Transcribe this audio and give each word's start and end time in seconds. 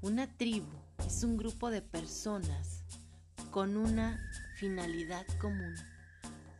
Una 0.00 0.28
tribu 0.28 0.68
es 1.08 1.24
un 1.24 1.36
grupo 1.36 1.72
de 1.72 1.82
personas 1.82 2.84
con 3.50 3.76
una 3.76 4.16
finalidad 4.56 5.26
común, 5.40 5.74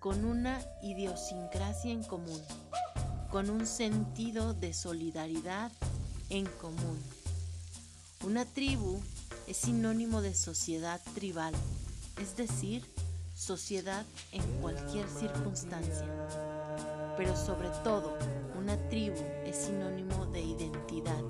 con 0.00 0.24
una 0.24 0.60
idiosincrasia 0.82 1.92
en 1.92 2.02
común, 2.02 2.42
con 3.30 3.48
un 3.48 3.64
sentido 3.64 4.54
de 4.54 4.74
solidaridad 4.74 5.70
en 6.30 6.46
común. 6.46 7.00
Una 8.26 8.44
tribu 8.44 9.00
es 9.46 9.58
sinónimo 9.58 10.20
de 10.20 10.34
sociedad 10.34 11.00
tribal, 11.14 11.54
es 12.20 12.36
decir, 12.36 12.84
sociedad 13.36 14.04
en 14.32 14.42
cualquier 14.60 15.08
circunstancia. 15.08 16.08
Pero 17.16 17.36
sobre 17.36 17.68
todo, 17.84 18.18
una 18.58 18.76
tribu 18.88 19.22
es 19.44 19.58
sinónimo 19.58 20.26
de 20.26 20.40
identidad 20.42 21.22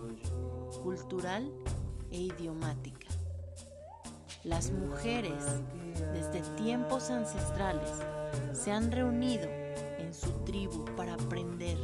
cultural 0.82 1.52
e 2.10 2.18
idiomática. 2.18 3.06
Las 4.44 4.70
mujeres, 4.70 5.44
desde 6.12 6.40
tiempos 6.56 7.10
ancestrales, 7.10 7.90
se 8.52 8.72
han 8.72 8.90
reunido 8.90 9.48
en 9.98 10.14
su 10.14 10.30
tribu 10.44 10.84
para 10.96 11.14
aprender, 11.14 11.76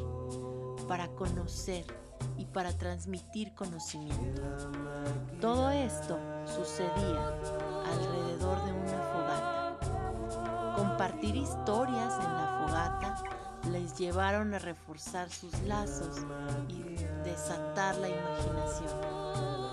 para 0.88 1.09
conocer 1.09 1.84
y 2.38 2.47
para 2.47 2.73
transmitir 2.73 3.55
conocimiento. 3.55 4.42
Todo 5.41 5.70
esto 5.70 6.19
sucedía 6.47 7.28
alrededor 7.92 8.64
de 8.64 8.72
una 8.72 9.02
fogata. 9.12 10.75
Compartir 10.77 11.36
historias 11.36 12.14
en 12.14 12.33
la 12.33 12.64
fogata 12.66 13.25
les 13.70 13.97
llevaron 13.98 14.55
a 14.55 14.59
reforzar 14.59 15.30
sus 15.30 15.52
lazos 15.62 16.19
y 16.69 16.83
desatar 17.25 17.97
la 17.97 18.09
imaginación. 18.09 19.63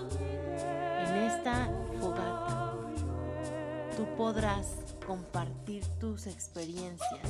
Esta 1.26 1.68
fogata 2.00 2.74
tú 3.96 4.06
podrás 4.16 4.66
compartir 5.06 5.84
tus 6.00 6.26
experiencias, 6.26 7.20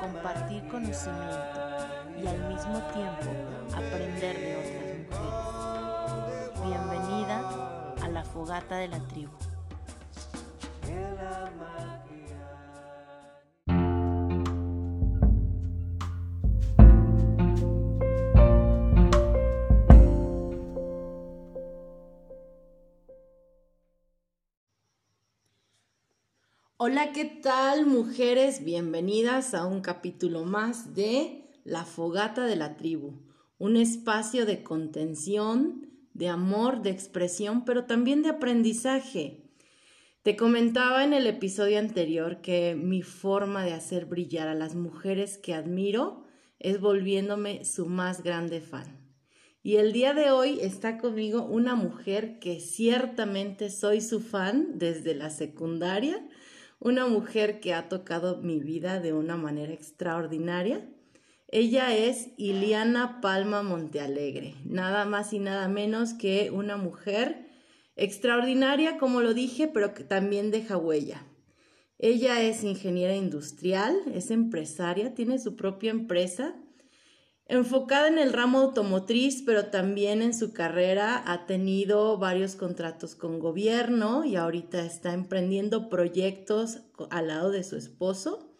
compartir 0.00 0.66
conocimiento 0.68 1.60
y 2.20 2.26
al 2.26 2.48
mismo 2.48 2.80
tiempo 2.92 3.30
aprender 3.76 4.36
de 4.40 4.56
otras 4.56 5.22
mujeres. 5.22 6.64
Bienvenida 6.64 7.94
a 8.02 8.08
la 8.08 8.24
fogata 8.24 8.76
de 8.76 8.88
la 8.88 8.98
tribu. 9.06 9.32
Hola, 26.80 27.10
¿qué 27.12 27.24
tal 27.24 27.86
mujeres? 27.86 28.62
Bienvenidas 28.62 29.52
a 29.52 29.66
un 29.66 29.80
capítulo 29.80 30.44
más 30.44 30.94
de 30.94 31.50
La 31.64 31.84
Fogata 31.84 32.46
de 32.46 32.54
la 32.54 32.76
Tribu, 32.76 33.14
un 33.58 33.76
espacio 33.76 34.46
de 34.46 34.62
contención, 34.62 35.90
de 36.14 36.28
amor, 36.28 36.82
de 36.82 36.90
expresión, 36.90 37.64
pero 37.64 37.86
también 37.86 38.22
de 38.22 38.28
aprendizaje. 38.28 39.42
Te 40.22 40.36
comentaba 40.36 41.02
en 41.02 41.14
el 41.14 41.26
episodio 41.26 41.80
anterior 41.80 42.42
que 42.42 42.76
mi 42.76 43.02
forma 43.02 43.64
de 43.64 43.72
hacer 43.72 44.06
brillar 44.06 44.46
a 44.46 44.54
las 44.54 44.76
mujeres 44.76 45.36
que 45.36 45.54
admiro 45.54 46.26
es 46.60 46.80
volviéndome 46.80 47.64
su 47.64 47.86
más 47.86 48.22
grande 48.22 48.60
fan. 48.60 48.98
Y 49.64 49.78
el 49.78 49.92
día 49.92 50.14
de 50.14 50.30
hoy 50.30 50.60
está 50.62 50.98
conmigo 50.98 51.42
una 51.42 51.74
mujer 51.74 52.38
que 52.38 52.60
ciertamente 52.60 53.68
soy 53.68 54.00
su 54.00 54.20
fan 54.20 54.78
desde 54.78 55.16
la 55.16 55.30
secundaria 55.30 56.24
una 56.80 57.06
mujer 57.06 57.60
que 57.60 57.74
ha 57.74 57.88
tocado 57.88 58.38
mi 58.38 58.60
vida 58.60 59.00
de 59.00 59.12
una 59.12 59.36
manera 59.36 59.72
extraordinaria. 59.72 60.88
Ella 61.48 61.96
es 61.96 62.28
Iliana 62.36 63.20
Palma 63.20 63.62
Montealegre, 63.62 64.54
nada 64.64 65.04
más 65.04 65.32
y 65.32 65.38
nada 65.38 65.68
menos 65.68 66.14
que 66.14 66.50
una 66.50 66.76
mujer 66.76 67.48
extraordinaria, 67.96 68.98
como 68.98 69.20
lo 69.22 69.34
dije, 69.34 69.66
pero 69.66 69.94
que 69.94 70.04
también 70.04 70.50
deja 70.50 70.76
huella. 70.76 71.24
Ella 71.98 72.42
es 72.42 72.62
ingeniera 72.62 73.16
industrial, 73.16 73.96
es 74.14 74.30
empresaria, 74.30 75.14
tiene 75.14 75.38
su 75.38 75.56
propia 75.56 75.90
empresa 75.90 76.54
Enfocada 77.50 78.08
en 78.08 78.18
el 78.18 78.34
ramo 78.34 78.58
automotriz, 78.58 79.42
pero 79.42 79.68
también 79.68 80.20
en 80.20 80.34
su 80.34 80.52
carrera 80.52 81.22
ha 81.24 81.46
tenido 81.46 82.18
varios 82.18 82.56
contratos 82.56 83.14
con 83.14 83.38
gobierno 83.38 84.26
y 84.26 84.36
ahorita 84.36 84.84
está 84.84 85.14
emprendiendo 85.14 85.88
proyectos 85.88 86.80
al 87.08 87.28
lado 87.28 87.50
de 87.50 87.64
su 87.64 87.76
esposo, 87.76 88.54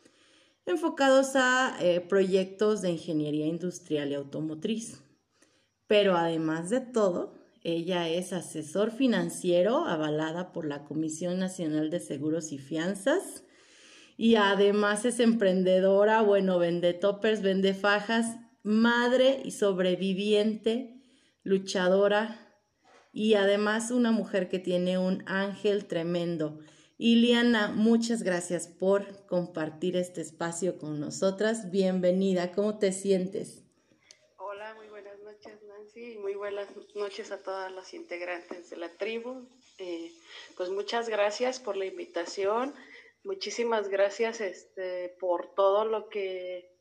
enfocados 0.65 1.37
a 1.37 1.77
eh, 1.83 2.01
proyectos 2.01 2.81
de 2.81 2.93
ingeniería 2.93 3.47
industrial 3.47 4.11
y 4.11 4.15
automotriz. 4.15 5.03
Pero 5.87 6.17
además 6.17 6.71
de 6.71 6.81
todo, 6.81 7.35
ella 7.63 8.09
es 8.09 8.33
asesor 8.33 8.91
financiero 8.91 9.85
avalada 9.85 10.51
por 10.51 10.65
la 10.65 10.87
Comisión 10.87 11.39
Nacional 11.39 11.91
de 11.91 12.01
Seguros 12.01 12.53
y 12.53 12.59
Fianzas. 12.59 13.45
Y 14.17 14.37
además 14.37 15.05
es 15.05 15.21
emprendedora, 15.21 16.23
bueno, 16.23 16.59
vende 16.59 16.95
toppers, 16.95 17.43
vende 17.43 17.75
fajas 17.75 18.37
madre 18.63 19.41
y 19.45 19.53
sobreviviente, 19.53 21.03
luchadora 21.43 22.49
y 23.13 23.35
además 23.35 23.91
una 23.91 24.11
mujer 24.11 24.49
que 24.49 24.59
tiene 24.59 24.99
un 24.99 25.23
ángel 25.27 25.87
tremendo. 25.87 26.59
Iliana, 26.99 27.69
muchas 27.69 28.23
gracias 28.23 28.67
por 28.67 29.27
compartir 29.27 29.97
este 29.97 30.21
espacio 30.21 30.79
con 30.79 30.99
nosotras. 30.99 31.71
Bienvenida, 31.71 32.53
¿cómo 32.53 32.79
te 32.79 32.93
sientes? 32.93 33.65
Hola, 34.37 34.75
muy 34.75 34.89
buenas 34.89 35.19
noches 35.21 35.63
Nancy 35.63 36.15
y 36.15 36.19
muy 36.19 36.35
buenas 36.35 36.69
noches 36.97 37.31
a 37.31 37.43
todas 37.43 37.71
las 37.71 37.95
integrantes 37.95 38.71
de 38.71 38.77
la 38.77 38.89
tribu. 38.89 39.49
Eh, 39.79 40.13
pues 40.57 40.71
muchas 40.71 41.09
gracias 41.09 41.61
por 41.61 41.77
la 41.77 41.87
invitación, 41.87 42.75
muchísimas 43.23 43.89
gracias 43.89 44.41
este, 44.41 45.17
por 45.21 45.55
todo 45.55 45.85
lo 45.85 46.09
que 46.09 46.78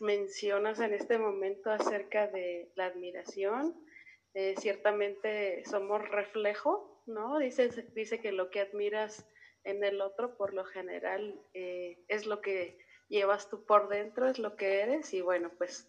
mencionas 0.00 0.80
en 0.80 0.94
este 0.94 1.18
momento 1.18 1.70
acerca 1.70 2.26
de 2.28 2.70
la 2.74 2.86
admiración. 2.86 3.74
Eh, 4.34 4.54
ciertamente 4.58 5.64
somos 5.64 6.06
reflejo, 6.08 7.02
¿no? 7.06 7.38
Dice, 7.38 7.70
dice 7.94 8.20
que 8.20 8.32
lo 8.32 8.50
que 8.50 8.60
admiras 8.60 9.26
en 9.64 9.82
el 9.82 10.00
otro, 10.00 10.36
por 10.36 10.54
lo 10.54 10.64
general, 10.64 11.40
eh, 11.54 11.98
es 12.08 12.26
lo 12.26 12.40
que 12.40 12.78
llevas 13.08 13.48
tú 13.48 13.64
por 13.64 13.88
dentro, 13.88 14.28
es 14.28 14.38
lo 14.38 14.56
que 14.56 14.80
eres, 14.80 15.12
y 15.14 15.20
bueno, 15.20 15.50
pues 15.58 15.88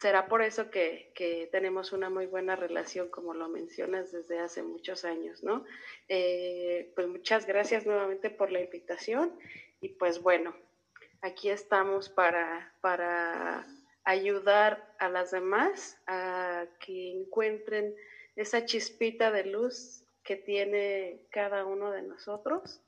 será 0.00 0.26
por 0.26 0.42
eso 0.42 0.70
que, 0.70 1.12
que 1.14 1.48
tenemos 1.52 1.92
una 1.92 2.10
muy 2.10 2.26
buena 2.26 2.56
relación, 2.56 3.08
como 3.08 3.34
lo 3.34 3.48
mencionas 3.48 4.12
desde 4.12 4.38
hace 4.38 4.62
muchos 4.62 5.04
años, 5.04 5.42
¿no? 5.42 5.64
Eh, 6.08 6.92
pues 6.94 7.06
muchas 7.06 7.46
gracias 7.46 7.86
nuevamente 7.86 8.28
por 8.28 8.50
la 8.52 8.60
invitación, 8.60 9.36
y 9.80 9.90
pues 9.90 10.20
bueno, 10.20 10.54
aquí 11.22 11.48
estamos 11.48 12.08
para, 12.08 12.74
para 12.80 13.66
ayudar 14.04 14.94
a 14.98 15.08
las 15.08 15.30
demás 15.30 15.96
a 16.06 16.66
que 16.80 17.12
encuentren 17.12 17.94
esa 18.36 18.64
chispita 18.64 19.30
de 19.30 19.44
luz 19.44 20.04
que 20.24 20.36
tiene 20.36 21.26
cada 21.30 21.64
uno 21.64 21.90
de 21.90 22.02
nosotros 22.02 22.80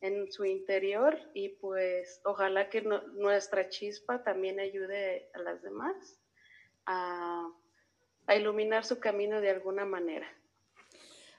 en 0.00 0.30
su 0.30 0.44
interior 0.44 1.18
y 1.34 1.48
pues 1.48 2.20
ojalá 2.24 2.68
que 2.68 2.82
nuestra 2.82 3.68
chispa 3.68 4.22
también 4.22 4.60
ayude 4.60 5.28
a 5.34 5.40
las 5.40 5.62
demás 5.62 6.20
a, 6.86 7.50
a 8.26 8.36
iluminar 8.36 8.84
su 8.84 9.00
camino 9.00 9.40
de 9.40 9.50
alguna 9.50 9.84
manera. 9.84 10.28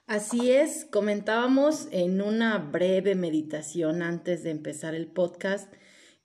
Así 0.06 0.50
es, 0.52 0.84
comentábamos 0.86 1.88
en 1.92 2.20
una 2.20 2.58
breve 2.58 3.14
meditación 3.14 4.02
antes 4.02 4.42
de 4.42 4.50
empezar 4.50 4.94
el 4.94 5.06
podcast 5.06 5.72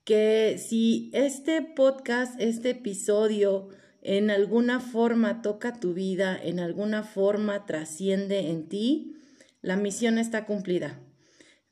que 0.06 0.56
si 0.58 1.10
este 1.12 1.60
podcast, 1.62 2.40
este 2.40 2.70
episodio, 2.70 3.68
en 4.02 4.30
alguna 4.30 4.78
forma 4.78 5.42
toca 5.42 5.80
tu 5.80 5.94
vida, 5.94 6.38
en 6.40 6.60
alguna 6.60 7.02
forma 7.02 7.66
trasciende 7.66 8.50
en 8.50 8.68
ti, 8.68 9.16
la 9.62 9.76
misión 9.76 10.18
está 10.18 10.46
cumplida. 10.46 11.00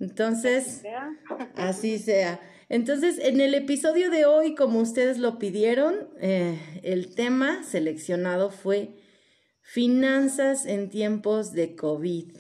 Entonces, 0.00 0.82
así 1.54 2.00
sea. 2.00 2.40
Entonces, 2.68 3.20
en 3.20 3.40
el 3.40 3.54
episodio 3.54 4.10
de 4.10 4.24
hoy, 4.24 4.56
como 4.56 4.80
ustedes 4.80 5.18
lo 5.18 5.38
pidieron, 5.38 6.08
eh, 6.20 6.58
el 6.82 7.14
tema 7.14 7.62
seleccionado 7.62 8.50
fue 8.50 8.96
finanzas 9.60 10.66
en 10.66 10.90
tiempos 10.90 11.52
de 11.52 11.76
COVID. 11.76 12.32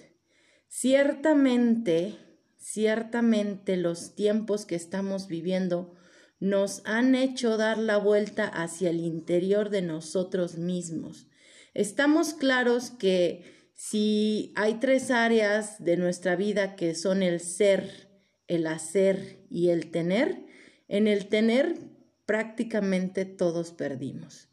Ciertamente, 0.66 2.18
Ciertamente 2.66 3.76
los 3.76 4.14
tiempos 4.14 4.64
que 4.64 4.74
estamos 4.74 5.28
viviendo 5.28 5.92
nos 6.40 6.80
han 6.86 7.14
hecho 7.14 7.58
dar 7.58 7.76
la 7.76 7.98
vuelta 7.98 8.46
hacia 8.46 8.88
el 8.88 9.00
interior 9.00 9.68
de 9.68 9.82
nosotros 9.82 10.56
mismos. 10.56 11.28
Estamos 11.74 12.32
claros 12.32 12.88
que 12.90 13.44
Si 13.74 14.54
hay 14.56 14.74
tres 14.74 15.10
áreas 15.10 15.84
de 15.84 15.98
nuestra 15.98 16.36
vida 16.36 16.74
que 16.74 16.94
son 16.94 17.22
el 17.22 17.40
ser, 17.40 18.08
el 18.48 18.66
hacer 18.66 19.44
y 19.50 19.68
el 19.68 19.90
tener, 19.90 20.46
en 20.88 21.06
el 21.06 21.26
tener 21.26 21.76
prácticamente 22.24 23.26
todos 23.26 23.72
perdimos. 23.72 24.48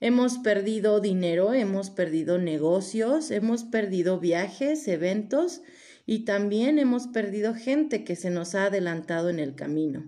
Hemos 0.00 0.38
perdido 0.38 1.00
dinero, 1.00 1.52
hemos 1.52 1.90
perdido 1.90 2.38
negocios, 2.38 3.30
hemos 3.30 3.64
perdido 3.64 4.18
viajes, 4.18 4.88
eventos 4.88 5.60
y 6.06 6.24
también 6.24 6.78
hemos 6.78 7.06
perdido 7.06 7.54
gente 7.54 8.04
que 8.04 8.16
se 8.16 8.30
nos 8.30 8.54
ha 8.54 8.66
adelantado 8.66 9.30
en 9.30 9.38
el 9.38 9.54
camino. 9.54 10.04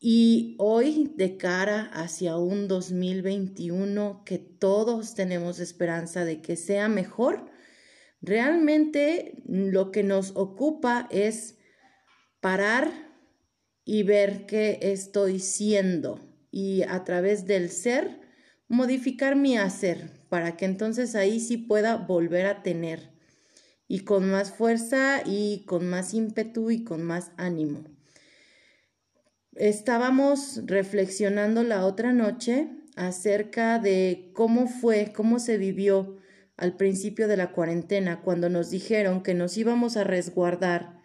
Y 0.00 0.54
hoy, 0.58 1.12
de 1.16 1.36
cara 1.36 1.90
hacia 1.92 2.36
un 2.36 2.68
2021 2.68 4.22
que 4.24 4.38
todos 4.38 5.14
tenemos 5.14 5.58
esperanza 5.58 6.24
de 6.24 6.40
que 6.40 6.54
sea 6.54 6.88
mejor, 6.88 7.50
realmente 8.20 9.42
lo 9.46 9.90
que 9.90 10.04
nos 10.04 10.32
ocupa 10.36 11.08
es 11.10 11.58
parar 12.40 13.08
y 13.84 14.04
ver 14.04 14.46
qué 14.46 14.78
estoy 14.82 15.40
siendo 15.40 16.20
y 16.50 16.82
a 16.82 17.04
través 17.04 17.46
del 17.46 17.70
ser 17.70 18.20
modificar 18.68 19.34
mi 19.34 19.56
hacer 19.56 20.10
para 20.28 20.56
que 20.56 20.66
entonces 20.66 21.14
ahí 21.14 21.40
sí 21.40 21.56
pueda 21.56 21.96
volver 21.96 22.46
a 22.46 22.62
tener 22.62 23.17
y 23.88 24.00
con 24.00 24.30
más 24.30 24.52
fuerza 24.52 25.22
y 25.24 25.64
con 25.64 25.88
más 25.88 26.12
ímpetu 26.12 26.70
y 26.70 26.84
con 26.84 27.02
más 27.02 27.32
ánimo. 27.38 27.84
Estábamos 29.54 30.60
reflexionando 30.66 31.64
la 31.64 31.84
otra 31.84 32.12
noche 32.12 32.68
acerca 32.94 33.78
de 33.78 34.30
cómo 34.34 34.68
fue, 34.68 35.12
cómo 35.16 35.38
se 35.40 35.56
vivió 35.56 36.18
al 36.56 36.76
principio 36.76 37.28
de 37.28 37.36
la 37.36 37.52
cuarentena, 37.52 38.20
cuando 38.20 38.48
nos 38.48 38.70
dijeron 38.70 39.22
que 39.22 39.34
nos 39.34 39.56
íbamos 39.56 39.96
a 39.96 40.04
resguardar 40.04 41.00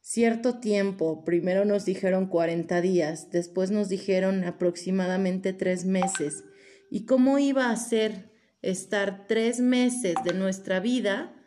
cierto 0.00 0.60
tiempo. 0.60 1.24
Primero 1.24 1.64
nos 1.64 1.84
dijeron 1.84 2.26
40 2.26 2.80
días, 2.80 3.30
después 3.30 3.70
nos 3.70 3.88
dijeron 3.88 4.44
aproximadamente 4.44 5.52
tres 5.52 5.84
meses. 5.84 6.44
¿Y 6.90 7.06
cómo 7.06 7.38
iba 7.38 7.70
a 7.70 7.76
ser 7.76 8.30
estar 8.62 9.26
tres 9.26 9.60
meses 9.60 10.14
de 10.24 10.34
nuestra 10.34 10.80
vida 10.80 11.39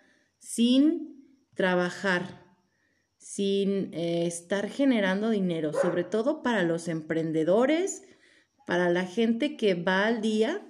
sin 0.44 1.26
trabajar? 1.56 2.44
sin 3.24 3.94
eh, 3.94 4.28
estar 4.28 4.70
generando 4.70 5.30
dinero, 5.30 5.72
sobre 5.74 6.04
todo 6.04 6.44
para 6.44 6.62
los 6.62 6.88
emprendedores, 6.88 8.04
para 8.68 8.90
la 8.90 9.06
gente 9.06 9.56
que 9.56 9.76
va 9.76 10.06
al 10.06 10.22
día, 10.22 10.62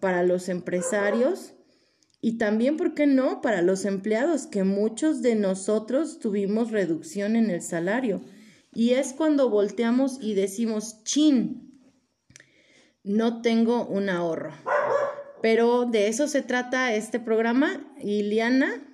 para 0.00 0.22
los 0.22 0.48
empresarios 0.48 1.54
y 2.20 2.38
también, 2.38 2.76
¿por 2.76 2.94
qué 2.94 3.06
no?, 3.06 3.42
para 3.42 3.62
los 3.62 3.84
empleados, 3.84 4.46
que 4.46 4.64
muchos 4.64 5.22
de 5.22 5.34
nosotros 5.34 6.18
tuvimos 6.18 6.70
reducción 6.70 7.36
en 7.36 7.50
el 7.50 7.62
salario. 7.62 8.22
Y 8.72 8.90
es 8.90 9.12
cuando 9.12 9.50
volteamos 9.50 10.18
y 10.20 10.34
decimos, 10.34 11.04
chin, 11.04 11.78
no 13.02 13.42
tengo 13.42 13.86
un 13.86 14.08
ahorro. 14.08 14.52
Pero 15.42 15.84
de 15.84 16.08
eso 16.08 16.26
se 16.26 16.42
trata 16.42 16.94
este 16.94 17.20
programa. 17.20 17.92
Iliana, 18.00 18.87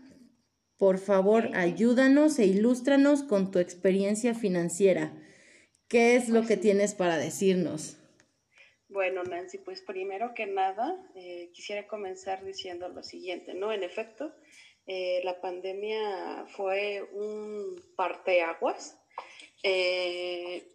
por 0.78 0.98
favor, 0.98 1.50
ayúdanos 1.54 2.38
e 2.38 2.46
ilústranos 2.46 3.22
con 3.22 3.50
tu 3.50 3.58
experiencia 3.58 4.34
financiera. 4.34 5.12
¿Qué 5.88 6.16
es 6.16 6.28
lo 6.28 6.44
que 6.44 6.56
tienes 6.56 6.94
para 6.94 7.16
decirnos? 7.16 7.98
Bueno, 8.88 9.22
Nancy, 9.24 9.58
pues 9.58 9.82
primero 9.82 10.34
que 10.34 10.46
nada, 10.46 10.96
eh, 11.14 11.50
quisiera 11.52 11.86
comenzar 11.86 12.44
diciendo 12.44 12.88
lo 12.88 13.02
siguiente, 13.02 13.54
¿no? 13.54 13.72
En 13.72 13.82
efecto, 13.82 14.32
eh, 14.86 15.20
la 15.24 15.40
pandemia 15.40 16.46
fue 16.48 17.02
un 17.12 17.82
parteaguas. 17.96 18.96
Eh, 19.62 20.72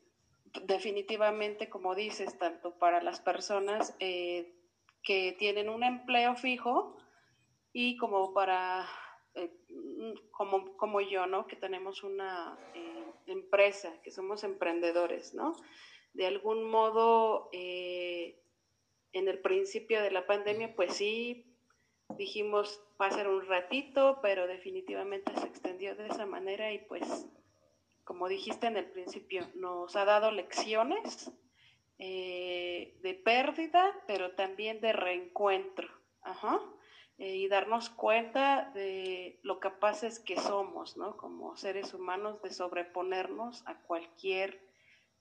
definitivamente, 0.66 1.70
como 1.70 1.96
dices, 1.96 2.38
tanto 2.38 2.78
para 2.78 3.02
las 3.02 3.20
personas 3.22 3.94
que 4.00 5.36
tienen 5.38 5.70
un 5.70 5.84
empleo 5.84 6.36
fijo 6.36 6.98
y 7.72 7.96
como 7.98 8.34
para 8.34 8.86
como, 10.32 10.76
como 10.78 11.02
yo, 11.02 11.26
¿no? 11.26 11.48
Que 11.48 11.56
tenemos 11.56 12.04
una 12.04 12.58
eh, 12.74 13.06
empresa, 13.28 13.94
que 14.04 14.12
somos 14.12 14.44
emprendedores, 14.44 15.34
¿no? 15.34 15.56
De 16.14 16.26
algún 16.26 16.70
modo, 16.70 17.50
eh, 17.52 18.42
en 19.14 19.28
el 19.28 19.40
principio 19.40 20.02
de 20.02 20.12
la 20.12 20.26
pandemia, 20.26 20.76
pues 20.76 20.96
sí, 20.96 21.56
dijimos, 22.18 22.82
va 23.02 23.08
a 23.08 23.12
ser 23.12 23.28
un 23.28 23.46
ratito, 23.46 24.20
pero 24.22 24.48
definitivamente 24.48 25.36
se 25.36 25.48
extendió 25.48 25.96
de 25.96 26.08
esa 26.08 26.26
manera 26.26 26.72
y 26.72 26.80
pues, 26.80 27.28
como 28.04 28.28
dijiste 28.28 28.68
en 28.68 28.78
el 28.78 28.90
principio, 28.90 29.48
nos 29.56 29.96
ha 29.96 30.06
dado 30.06 30.32
lecciones 30.32 31.32
de 31.98 33.22
pérdida, 33.26 33.94
pero 34.08 34.32
también 34.32 34.80
de 34.80 34.94
reencuentro. 34.94 35.88
Ajá. 36.22 36.60
Eh, 37.20 37.36
y 37.36 37.50
darnos 37.50 37.90
cuenta 37.90 38.72
de 38.74 39.42
lo 39.44 39.60
capaces 39.60 40.22
que 40.22 40.40
somos, 40.40 40.96
¿no? 40.96 41.18
Como 41.18 41.58
seres 41.58 41.94
humanos 41.94 42.42
de 42.42 42.54
sobreponernos 42.54 43.62
a 43.68 43.82
cualquier, 43.82 44.66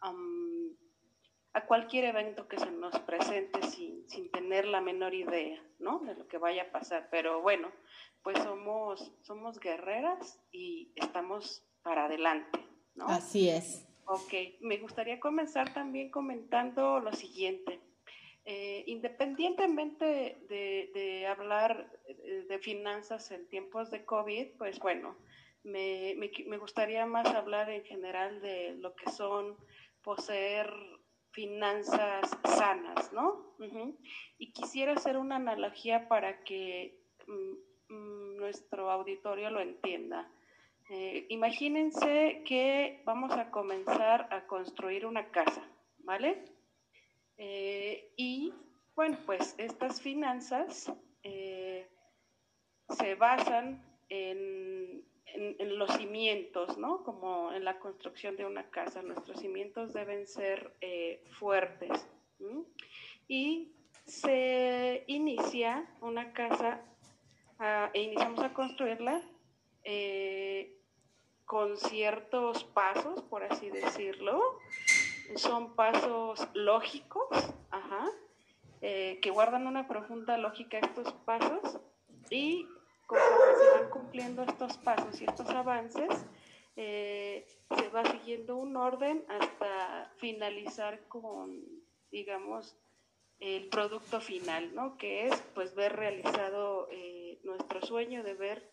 a 0.00 1.66
cualquier 1.66 2.04
evento 2.04 2.46
que 2.46 2.56
se 2.56 2.70
nos 2.70 2.96
presente 3.00 3.60
sin, 3.66 4.08
sin, 4.08 4.30
tener 4.30 4.66
la 4.66 4.80
menor 4.80 5.12
idea, 5.12 5.60
¿no? 5.80 5.98
De 5.98 6.14
lo 6.14 6.28
que 6.28 6.38
vaya 6.38 6.62
a 6.62 6.70
pasar. 6.70 7.08
Pero 7.10 7.42
bueno, 7.42 7.72
pues 8.22 8.38
somos, 8.44 9.12
somos 9.22 9.58
guerreras 9.58 10.40
y 10.52 10.92
estamos 10.94 11.64
para 11.82 12.04
adelante, 12.04 12.60
¿no? 12.94 13.08
Así 13.08 13.48
es. 13.48 13.88
Ok, 14.04 14.60
me 14.60 14.78
gustaría 14.78 15.18
comenzar 15.18 15.74
también 15.74 16.12
comentando 16.12 17.00
lo 17.00 17.12
siguiente. 17.12 17.80
Eh, 18.50 18.82
independientemente 18.86 20.38
de, 20.48 21.26
hablar 21.26 21.86
eh, 22.06 22.46
de 22.48 22.58
finanzas 22.58 23.30
en 23.30 23.46
tiempos 23.46 23.90
de 23.90 24.06
COVID, 24.06 24.56
pues 24.56 24.78
bueno, 24.78 25.18
me, 25.64 26.14
gustaría 26.58 27.04
más 27.04 27.26
hablar 27.26 27.68
en 27.68 27.84
general 27.84 28.40
de 28.40 28.72
lo 28.78 28.96
que 28.96 29.10
son 29.10 29.54
poseer 30.02 30.72
finanzas 31.30 32.38
sanas, 32.42 33.12
¿no? 33.12 33.54
Y 34.38 34.50
quisiera 34.54 34.94
hacer 34.94 35.18
una 35.18 35.36
analogía 35.36 36.08
para 36.08 36.42
que 36.42 37.02
mm, 37.26 37.92
mm, 37.94 38.36
nuestro 38.38 38.90
auditorio 38.90 39.50
lo 39.50 39.60
entienda. 39.60 40.26
Eh, 40.88 41.26
imagínense 41.28 42.42
que 42.46 43.02
vamos 43.04 43.32
a 43.32 43.50
comenzar 43.50 44.26
a 44.32 44.46
construir 44.46 45.04
una 45.04 45.30
casa, 45.32 45.68
¿vale? 45.98 46.57
Eh, 47.38 48.12
y 48.16 48.52
bueno, 48.96 49.16
pues 49.24 49.54
estas 49.58 50.02
finanzas 50.02 50.92
eh, 51.22 51.88
se 52.90 53.14
basan 53.14 53.82
en, 54.08 55.06
los 55.60 55.92
cimientos, 55.92 56.78
¿no? 56.78 57.04
Como 57.04 57.52
en 57.52 57.64
la 57.64 57.78
construcción 57.78 58.36
de 58.36 58.44
una 58.44 58.70
casa. 58.70 59.02
Nuestros 59.02 59.38
cimientos 59.40 59.92
deben 59.92 60.26
ser 60.26 60.74
eh, 60.80 61.22
fuertes. 61.38 62.08
Y 63.28 63.72
se 64.04 65.04
inicia 65.06 65.88
una 66.00 66.32
casa 66.32 66.82
e 67.92 68.02
iniciamos 68.02 68.40
a 68.40 68.54
construirla 68.54 69.22
con 71.44 71.76
ciertos 71.76 72.64
pasos, 72.64 73.22
por 73.22 73.42
así 73.44 73.70
decirlo, 73.70 74.58
son 75.36 75.74
pasos 75.74 76.48
lógicos, 76.54 77.28
eh, 78.80 79.18
que 79.20 79.30
guardan 79.30 79.66
una 79.66 79.88
profunda 79.88 80.38
lógica 80.38 80.78
estos 80.78 81.12
pasos 81.24 81.80
y 82.30 82.66
conforme 83.06 83.54
se 83.58 83.80
van 83.80 83.90
cumpliendo 83.90 84.42
estos 84.42 84.76
pasos 84.78 85.20
y 85.20 85.24
estos 85.24 85.48
avances, 85.50 86.26
eh, 86.76 87.46
se 87.76 87.88
va 87.88 88.04
siguiendo 88.04 88.56
un 88.56 88.76
orden 88.76 89.24
hasta 89.28 90.12
finalizar 90.18 91.08
con, 91.08 91.64
digamos, 92.10 92.76
el 93.40 93.68
producto 93.68 94.20
final, 94.20 94.74
¿no? 94.74 94.96
Que 94.96 95.26
es, 95.26 95.36
pues, 95.54 95.74
ver 95.74 95.96
realizado 95.96 96.88
eh, 96.90 97.40
nuestro 97.44 97.82
sueño 97.82 98.22
de 98.22 98.34
ver 98.34 98.70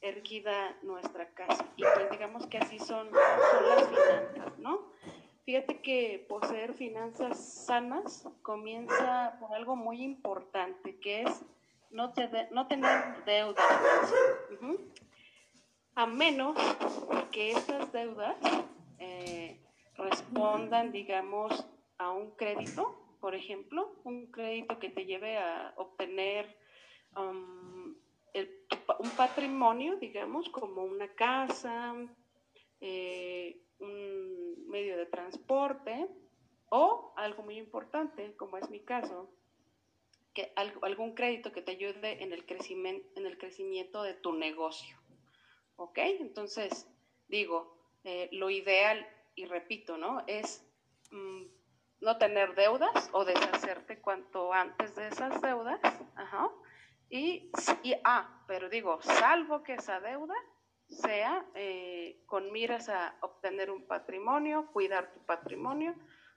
erguida 0.00 0.76
nuestra 0.82 1.30
casa. 1.30 1.64
Y 1.76 1.82
pues 1.82 2.10
digamos 2.10 2.46
que 2.46 2.58
así 2.58 2.78
son, 2.78 3.08
son 3.08 3.68
las 3.68 3.88
finanzas, 3.88 4.58
¿no? 4.58 4.85
Fíjate 5.46 5.80
que 5.80 6.26
poseer 6.28 6.74
finanzas 6.74 7.38
sanas 7.66 8.28
comienza 8.42 9.36
por 9.38 9.54
algo 9.54 9.76
muy 9.76 10.02
importante, 10.02 10.98
que 10.98 11.22
es 11.22 11.44
no, 11.92 12.12
no 12.50 12.66
tener 12.66 13.24
deudas. 13.24 13.64
A 15.94 16.04
menos 16.04 16.56
que 17.30 17.52
esas 17.52 17.92
deudas 17.92 18.36
eh, 18.98 19.60
respondan, 19.94 20.90
digamos, 20.90 21.64
a 21.96 22.10
un 22.10 22.32
crédito, 22.32 23.16
por 23.20 23.36
ejemplo, 23.36 23.94
un 24.02 24.26
crédito 24.32 24.80
que 24.80 24.90
te 24.90 25.06
lleve 25.06 25.38
a 25.38 25.72
obtener 25.76 26.58
um, 27.16 27.94
un 28.98 29.10
patrimonio, 29.16 29.94
digamos, 29.94 30.48
como 30.48 30.82
una 30.82 31.06
casa, 31.14 31.94
eh, 32.80 33.60
un 33.78 34.35
medio 34.76 34.98
de 34.98 35.06
transporte 35.06 36.06
o 36.68 37.14
algo 37.16 37.42
muy 37.42 37.56
importante, 37.56 38.36
como 38.36 38.58
es 38.58 38.68
mi 38.68 38.80
caso, 38.80 39.30
que 40.34 40.52
algún 40.82 41.14
crédito 41.14 41.50
que 41.50 41.62
te 41.62 41.72
ayude 41.72 42.22
en 42.22 42.34
el 42.34 42.44
crecimiento, 42.44 43.08
en 43.18 43.24
el 43.26 43.38
crecimiento 43.38 44.02
de 44.02 44.12
tu 44.12 44.34
negocio. 44.34 44.94
¿Ok? 45.76 45.98
Entonces, 46.26 46.86
digo, 47.28 47.56
eh, 48.04 48.28
lo 48.32 48.50
ideal, 48.50 49.06
y 49.34 49.46
repito, 49.46 49.96
¿no? 49.96 50.22
Es 50.26 50.62
mm, 51.10 51.44
no 52.00 52.18
tener 52.18 52.54
deudas 52.54 53.08
o 53.12 53.24
deshacerte 53.24 53.98
cuanto 54.00 54.52
antes 54.52 54.94
de 54.94 55.08
esas 55.08 55.40
deudas. 55.40 55.80
Ajá. 56.16 56.50
Y, 57.08 57.50
y 57.82 57.94
ah, 58.04 58.44
pero 58.46 58.68
digo, 58.68 59.00
salvo 59.00 59.62
que 59.62 59.74
esa 59.74 60.00
deuda 60.00 60.34
sea 60.88 61.44
eh, 61.54 62.22
con 62.26 62.52
miras 62.52 62.88
a 62.88 63.16
obtener 63.20 63.70
un 63.70 63.86
patrimonio, 63.86 64.68
cuidar 64.72 65.12
tu 65.12 65.20
patrimonio 65.20 65.94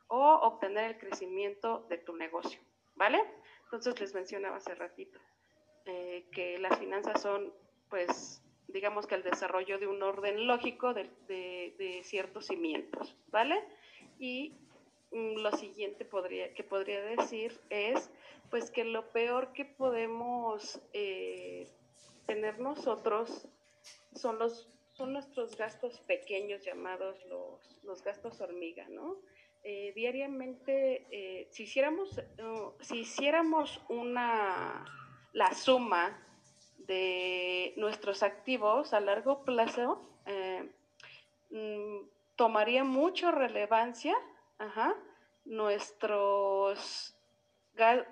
o 0.07 0.33
obtener 0.41 0.91
el 0.91 0.97
crecimiento 0.97 1.85
de 1.89 1.97
tu 1.97 2.15
negocio, 2.15 2.59
¿vale? 2.95 3.21
Entonces 3.65 3.99
les 3.99 4.13
mencionaba 4.13 4.57
hace 4.57 4.73
ratito 4.73 5.19
eh, 5.85 6.25
que 6.31 6.57
las 6.57 6.77
finanzas 6.79 7.21
son, 7.21 7.53
pues, 7.89 8.41
digamos 8.67 9.07
que 9.07 9.15
el 9.15 9.23
desarrollo 9.23 9.77
de 9.77 9.87
un 9.87 10.01
orden 10.01 10.47
lógico 10.47 10.93
de, 10.93 11.09
de, 11.27 12.01
ciertos 12.03 12.47
cimientos, 12.47 13.15
¿vale? 13.27 13.63
Y 14.17 14.53
mm, 15.11 15.37
lo 15.37 15.51
siguiente 15.51 16.05
podría, 16.05 16.53
que 16.53 16.63
podría 16.63 17.01
decir 17.01 17.59
es, 17.69 18.09
pues, 18.49 18.71
que 18.71 18.83
lo 18.83 19.11
peor 19.11 19.53
que 19.53 19.65
podemos 19.65 20.81
eh, 20.93 21.67
tener 22.25 22.59
nosotros 22.59 23.47
son 24.13 24.39
los 24.39 24.67
son 24.99 25.13
nuestros 25.13 25.55
gastos 25.55 26.01
pequeños 26.01 26.65
llamados 26.65 27.25
los, 27.27 27.79
los 27.83 28.03
gastos 28.03 28.41
hormiga, 28.41 28.85
¿no? 28.89 29.15
Eh, 29.63 29.93
diariamente, 29.95 31.07
eh, 31.09 31.47
si 31.51 31.63
hiciéramos, 31.63 32.21
si 32.81 32.99
hiciéramos 32.99 33.81
una, 33.87 34.85
la 35.31 35.53
suma 35.53 36.21
de 36.79 37.73
nuestros 37.77 38.23
activos 38.23 38.91
a 38.93 38.99
largo 38.99 39.45
plazo, 39.45 40.01
eh, 40.25 40.69
mm, 41.51 41.99
tomaría 42.35 42.83
mucha 42.83 43.31
relevancia 43.31 44.15
nuestros, 45.45 47.15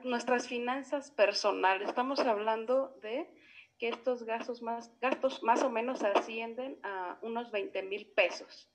nuestras 0.03 0.47
finanzas 0.47 1.11
personales. 1.11 1.89
Estamos 1.89 2.21
hablando 2.21 2.97
de 3.01 3.29
que 3.77 3.89
estos 3.89 4.23
gastos 4.23 4.61
más, 4.61 4.91
gastos 5.01 5.43
más 5.43 5.63
o 5.63 5.69
menos 5.69 6.03
ascienden 6.03 6.79
a 6.83 7.17
unos 7.21 7.51
20 7.51 7.83
mil 7.83 8.07
pesos. 8.07 8.69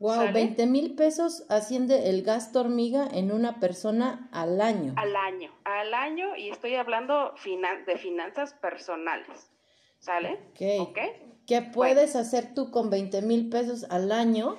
Wow, 0.00 0.32
20 0.32 0.66
mil 0.66 0.96
pesos 0.96 1.44
asciende 1.48 2.10
el 2.10 2.22
gasto 2.22 2.60
hormiga 2.60 3.06
en 3.12 3.30
una 3.30 3.60
persona 3.60 4.28
al 4.32 4.60
año. 4.60 4.92
Al 4.96 5.14
año, 5.14 5.52
al 5.64 5.94
año, 5.94 6.36
y 6.36 6.50
estoy 6.50 6.74
hablando 6.74 7.34
de 7.86 7.96
finanzas 7.96 8.54
personales. 8.54 9.50
¿Sale? 10.00 10.38
Ok. 10.80 10.98
¿Qué 11.46 11.62
puedes 11.62 12.16
hacer 12.16 12.54
tú 12.54 12.70
con 12.70 12.90
20 12.90 13.22
mil 13.22 13.48
pesos 13.48 13.86
al 13.88 14.12
año? 14.12 14.58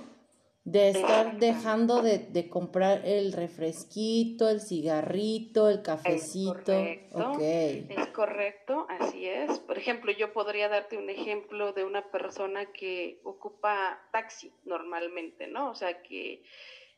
De 0.65 0.89
estar 0.89 1.37
dejando 1.37 2.01
de, 2.01 2.49
comprar 2.49 3.05
el 3.05 3.33
refresquito, 3.33 4.49
el 4.49 4.59
cigarrito, 4.59 5.69
el 5.69 5.83
cafecito. 5.83 6.73
Es 6.73 6.99
correcto, 7.11 7.37
es 7.39 8.07
correcto, 8.07 8.87
así 8.89 9.27
es. 9.27 9.59
Por 9.59 9.77
ejemplo, 9.77 10.11
yo 10.11 10.33
podría 10.33 10.67
darte 10.67 10.97
un 10.97 11.11
ejemplo 11.11 11.71
de 11.73 11.83
una 11.83 12.09
persona 12.09 12.65
que 12.73 13.19
ocupa 13.23 14.01
taxi 14.11 14.51
normalmente, 14.63 15.45
¿no? 15.45 15.69
O 15.69 15.75
sea, 15.75 16.01
que, 16.01 16.41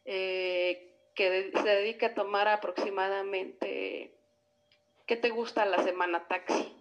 eh, 0.05 0.95
que 1.13 1.51
se 1.53 1.67
dedica 1.67 2.07
a 2.07 2.13
tomar 2.13 2.47
aproximadamente, 2.47 4.13
¿qué 5.05 5.17
te 5.17 5.29
gusta 5.29 5.65
la 5.65 5.83
semana 5.83 6.25
taxi? 6.29 6.73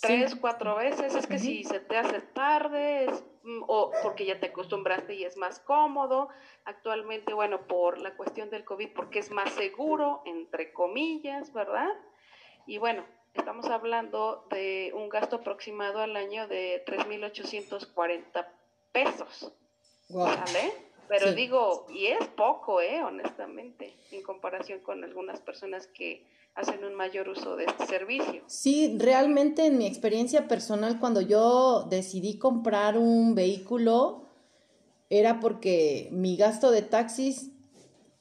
Tres, 0.00 0.34
cuatro 0.34 0.74
veces, 0.74 1.14
es 1.14 1.28
que 1.28 1.38
si 1.38 1.62
se 1.62 1.78
te 1.78 1.96
hace 1.96 2.20
tarde, 2.20 3.04
es 3.04 3.22
o 3.66 3.92
porque 4.02 4.24
ya 4.24 4.40
te 4.40 4.46
acostumbraste 4.46 5.14
y 5.14 5.24
es 5.24 5.36
más 5.36 5.58
cómodo. 5.60 6.28
Actualmente, 6.64 7.34
bueno, 7.34 7.66
por 7.66 7.98
la 7.98 8.16
cuestión 8.16 8.50
del 8.50 8.64
COVID, 8.64 8.90
porque 8.94 9.18
es 9.18 9.30
más 9.30 9.52
seguro, 9.52 10.22
entre 10.24 10.72
comillas, 10.72 11.52
¿verdad? 11.52 11.92
Y 12.66 12.78
bueno, 12.78 13.04
estamos 13.34 13.66
hablando 13.66 14.46
de 14.50 14.92
un 14.94 15.08
gasto 15.08 15.36
aproximado 15.36 16.00
al 16.00 16.16
año 16.16 16.48
de 16.48 16.84
3.840 16.86 18.46
pesos. 18.92 19.52
¿Vale? 20.08 20.93
Pero 21.08 21.32
digo, 21.32 21.86
y 21.90 22.06
es 22.06 22.26
poco, 22.28 22.80
¿eh? 22.80 23.02
Honestamente, 23.02 23.94
en 24.10 24.22
comparación 24.22 24.80
con 24.80 25.04
algunas 25.04 25.40
personas 25.40 25.86
que 25.86 26.24
hacen 26.54 26.84
un 26.84 26.94
mayor 26.94 27.28
uso 27.28 27.56
de 27.56 27.64
este 27.64 27.86
servicio. 27.86 28.42
Sí, 28.46 28.96
realmente 28.98 29.66
en 29.66 29.78
mi 29.78 29.86
experiencia 29.86 30.46
personal, 30.46 31.00
cuando 31.00 31.20
yo 31.20 31.82
decidí 31.90 32.38
comprar 32.38 32.96
un 32.96 33.34
vehículo, 33.34 34.24
era 35.10 35.40
porque 35.40 36.08
mi 36.12 36.36
gasto 36.36 36.70
de 36.70 36.82
taxis 36.82 37.50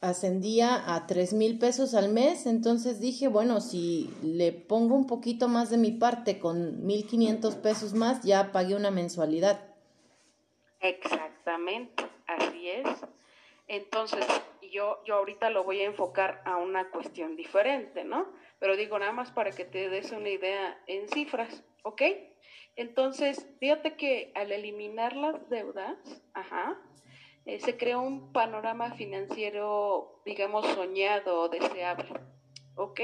ascendía 0.02 0.94
a 0.94 1.08
tres 1.08 1.32
mil 1.32 1.58
pesos 1.58 1.94
al 1.94 2.10
mes, 2.10 2.46
entonces 2.46 3.00
dije, 3.00 3.30
bueno, 3.30 3.62
si 3.62 4.13
le 4.22 4.52
pongo 4.52 4.96
un 4.96 5.08
poquito 5.08 5.48
más 5.48 5.70
de 5.70 5.78
mi 5.78 5.92
parte 5.92 6.40
con 6.40 6.86
mil 6.86 7.08
quinientos 7.08 7.56
pesos 7.56 7.94
más, 7.94 8.22
ya 8.24 8.52
pagué 8.52 8.75
una 8.75 8.92
mensualidad. 8.92 9.62
Exactamente, 10.82 12.04
así 12.36 12.70
es. 12.70 12.88
Entonces, 13.68 14.25
yo, 14.72 15.04
yo 15.06 15.16
ahorita 15.16 15.50
lo 15.50 15.63
voy 15.63 15.82
a 15.82 15.86
enfocar 15.86 16.42
a 16.46 16.58
una 16.58 16.90
cuestión 16.90 17.36
diferente, 17.36 18.04
¿no? 18.04 18.28
Pero 18.60 18.75
digo 18.75 19.00
nada 19.00 19.12
más 19.12 19.32
para 19.32 19.52
que 19.52 19.66
te 19.66 19.90
des 19.90 20.12
una 20.12 20.30
idea 20.30 20.82
en 20.88 21.08
cifras, 21.10 21.63
¿ok? 21.84 22.02
Entonces, 22.75 23.48
fíjate 23.60 23.96
que 23.96 24.32
al 24.36 24.52
eliminar 24.52 25.16
las 25.16 25.50
deudas, 25.50 25.98
ajá, 26.34 26.78
eh, 27.46 27.60
se 27.60 27.78
creó 27.78 28.02
un 28.02 28.32
panorama 28.32 28.94
financiero, 28.94 30.22
digamos, 30.25 30.66
soñado 30.68 31.42
o 31.42 31.50
deseable, 31.50 32.10
¿ok? 32.75 33.02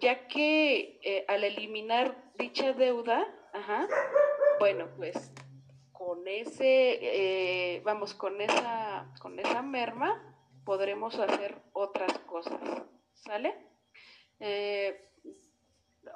Ya 0.00 0.26
que 0.28 0.98
eh, 1.02 1.24
al 1.28 1.44
eliminar 1.44 2.32
dicha 2.36 2.72
deuda, 2.72 3.26
ajá, 3.52 3.88
bueno, 4.58 4.88
pues 4.96 5.32
con 6.04 6.26
ese, 6.26 6.98
eh, 7.00 7.80
vamos, 7.84 8.12
con 8.14 8.40
esa, 8.40 9.06
con 9.20 9.38
esa 9.38 9.62
merma 9.62 10.20
podremos 10.64 11.16
hacer 11.18 11.56
otras 11.72 12.18
cosas, 12.20 12.60
¿sale? 13.14 13.54
Eh, 14.40 15.10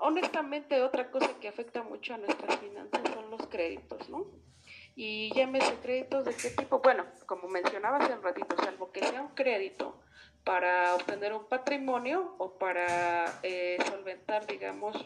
honestamente, 0.01 0.83
otra 0.83 1.11
cosa 1.13 1.39
que 1.41 1.47
afecta 1.47 1.85
mucho 1.85 2.15
a 2.15 2.19
nuestras 2.19 2.57
finanzas 2.59 3.01
son 3.15 3.31
los 3.31 3.47
créditos, 3.47 4.09
¿no? 4.09 4.27
Y 4.97 5.33
llámese 5.35 5.75
créditos 5.77 6.25
de 6.25 6.35
qué 6.35 6.51
tipo, 6.51 6.81
bueno, 6.81 7.05
como 7.27 7.47
mencionaba 7.49 7.99
hace 7.99 8.13
un 8.13 8.23
ratito, 8.23 8.57
salvo 8.57 8.91
que 8.91 9.05
sea 9.05 9.23
un 9.23 9.35
crédito 9.35 10.03
para 10.43 10.97
obtener 10.97 11.33
un 11.33 11.47
patrimonio 11.47 12.35
o 12.39 12.59
para 12.59 13.39
eh, 13.45 13.79
solventar, 13.89 14.47
digamos, 14.47 14.97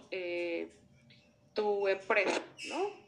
tu 1.52 1.87
empresa, 1.87 2.40
¿no? 2.70 3.00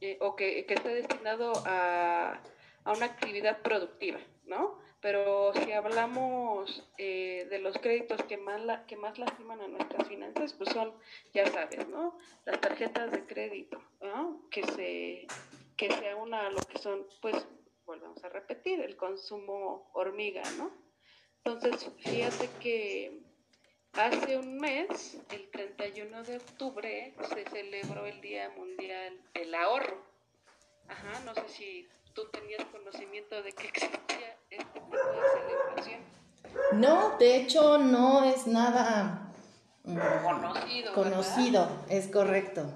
Eh, 0.00 0.16
o 0.20 0.34
que, 0.34 0.64
esté 0.66 0.88
destinado 0.94 1.52
a, 1.66 2.40
una 2.86 3.06
actividad 3.06 3.60
productiva, 3.60 4.18
¿no? 4.46 4.78
Pero 5.02 5.52
si 5.54 5.72
hablamos 5.72 6.88
eh, 6.96 7.46
de 7.50 7.58
los 7.58 7.76
créditos 7.78 8.22
que 8.24 8.36
más, 8.36 8.62
la, 8.62 8.86
que 8.86 8.96
más 8.96 9.18
lastiman 9.18 9.60
a 9.60 9.68
nuestras 9.68 10.08
finanzas, 10.08 10.54
pues 10.54 10.70
son, 10.70 10.92
ya 11.34 11.46
sabes, 11.46 11.86
¿no? 11.88 12.18
Las 12.46 12.60
tarjetas 12.60 13.10
de 13.12 13.26
crédito, 13.26 13.82
¿no? 14.00 14.48
Que 14.50 14.62
se, 14.64 15.26
que 15.76 15.90
se 15.90 16.14
una 16.14 16.46
a 16.46 16.50
lo 16.50 16.60
que 16.60 16.78
son, 16.78 17.06
pues, 17.20 17.46
volvemos 17.84 18.22
a 18.24 18.30
repetir, 18.30 18.80
el 18.80 18.96
consumo 18.96 19.90
hormiga, 19.92 20.42
¿no? 20.56 20.70
Entonces, 21.44 21.90
fíjate 21.98 22.48
que 22.60 23.29
Hace 23.94 24.38
un 24.38 24.56
mes, 24.58 25.18
el 25.30 25.50
31 25.50 26.22
de 26.22 26.36
octubre, 26.36 27.14
se 27.28 27.44
celebró 27.50 28.06
el 28.06 28.20
Día 28.20 28.48
Mundial 28.50 29.20
del 29.34 29.54
Ahorro. 29.54 29.98
Ajá, 30.88 31.20
no 31.24 31.34
sé 31.34 31.48
si 31.48 31.88
tú 32.14 32.22
tenías 32.30 32.64
conocimiento 32.66 33.42
de 33.42 33.52
que 33.52 33.66
existía 33.66 34.36
este 34.48 34.64
tipo 34.72 34.96
de 34.96 35.02
celebración. 35.34 36.00
No, 36.72 37.18
de 37.18 37.36
hecho 37.36 37.78
no 37.78 38.24
es 38.24 38.46
nada 38.46 39.32
mm, 39.82 39.98
conocido. 40.24 40.94
Conocido, 40.94 41.84
es 41.88 42.06
correcto. 42.08 42.72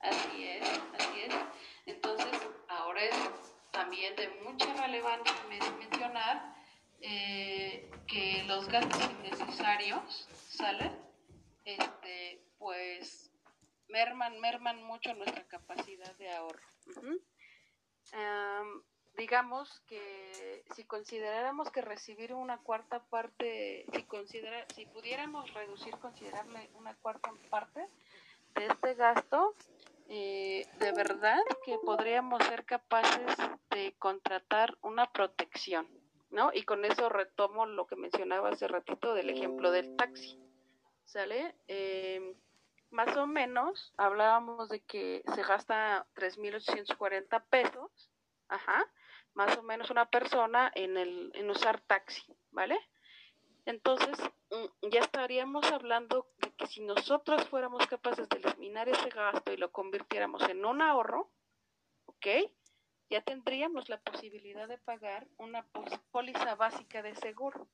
Así 0.00 0.48
es, 0.48 0.68
así 0.98 1.20
es. 1.26 1.34
Entonces, 1.86 2.28
ahora 2.68 3.04
es 3.04 3.16
también 3.70 4.16
de 4.16 4.28
mucha 4.44 4.66
relevancia 4.74 5.32
mencionar 5.48 6.54
eh, 7.00 7.88
que 8.06 8.44
los 8.46 8.68
gastos 8.68 9.00
innecesarios 9.20 10.28
¿sale? 10.60 10.90
Este, 11.64 12.42
pues 12.58 13.30
merman, 13.88 14.38
merman 14.40 14.82
mucho 14.82 15.14
nuestra 15.14 15.44
capacidad 15.44 16.14
de 16.16 16.30
ahorro. 16.30 16.60
digamos 19.16 19.80
que 19.86 20.64
si 20.74 20.84
consideráramos 20.84 21.70
que 21.70 21.82
recibir 21.82 22.32
una 22.32 22.58
cuarta 22.58 23.00
parte, 23.04 23.84
si, 23.92 24.02
considera, 24.04 24.64
si 24.74 24.86
pudiéramos 24.86 25.52
reducir 25.52 25.94
considerable 25.98 26.70
una 26.74 26.94
cuarta 26.96 27.30
parte 27.50 27.86
de 28.54 28.66
este 28.66 28.94
gasto, 28.94 29.54
eh, 30.08 30.66
de 30.78 30.92
verdad 30.92 31.40
que 31.64 31.78
podríamos 31.78 32.42
ser 32.44 32.64
capaces 32.64 33.36
de 33.70 33.94
contratar 33.98 34.76
una 34.82 35.12
protección, 35.12 35.86
¿no? 36.30 36.50
Y 36.52 36.62
con 36.62 36.84
eso 36.84 37.08
retomo 37.08 37.66
lo 37.66 37.86
que 37.86 37.96
mencionaba 37.96 38.48
hace 38.48 38.68
ratito 38.68 39.14
del 39.14 39.30
ejemplo 39.30 39.70
del 39.70 39.96
taxi, 39.96 40.38
¿sale? 41.10 41.56
Eh, 41.66 42.36
más 42.90 43.16
o 43.16 43.26
menos 43.26 43.92
hablábamos 43.96 44.68
de 44.68 44.80
que 44.80 45.22
se 45.34 45.42
gasta 45.42 46.06
3.840 46.14 47.44
pesos, 47.50 48.10
ajá, 48.48 48.84
más 49.34 49.56
o 49.58 49.62
menos 49.62 49.90
una 49.90 50.08
persona 50.08 50.70
en, 50.74 50.96
el, 50.96 51.32
en 51.34 51.50
usar 51.50 51.80
taxi, 51.80 52.24
¿vale? 52.50 52.78
Entonces, 53.66 54.18
mm, 54.50 54.88
ya 54.90 55.00
estaríamos 55.00 55.70
hablando 55.72 56.28
de 56.38 56.52
que 56.52 56.66
si 56.66 56.80
nosotros 56.80 57.46
fuéramos 57.48 57.86
capaces 57.86 58.28
de 58.28 58.38
eliminar 58.38 58.88
ese 58.88 59.08
gasto 59.10 59.52
y 59.52 59.56
lo 59.56 59.70
convirtiéramos 59.72 60.48
en 60.48 60.64
un 60.64 60.80
ahorro, 60.80 61.30
¿ok? 62.06 62.26
Ya 63.08 63.20
tendríamos 63.20 63.88
la 63.88 64.00
posibilidad 64.00 64.68
de 64.68 64.78
pagar 64.78 65.26
una 65.38 65.66
póliza 66.12 66.54
básica 66.54 67.02
de 67.02 67.16
seguro, 67.16 67.66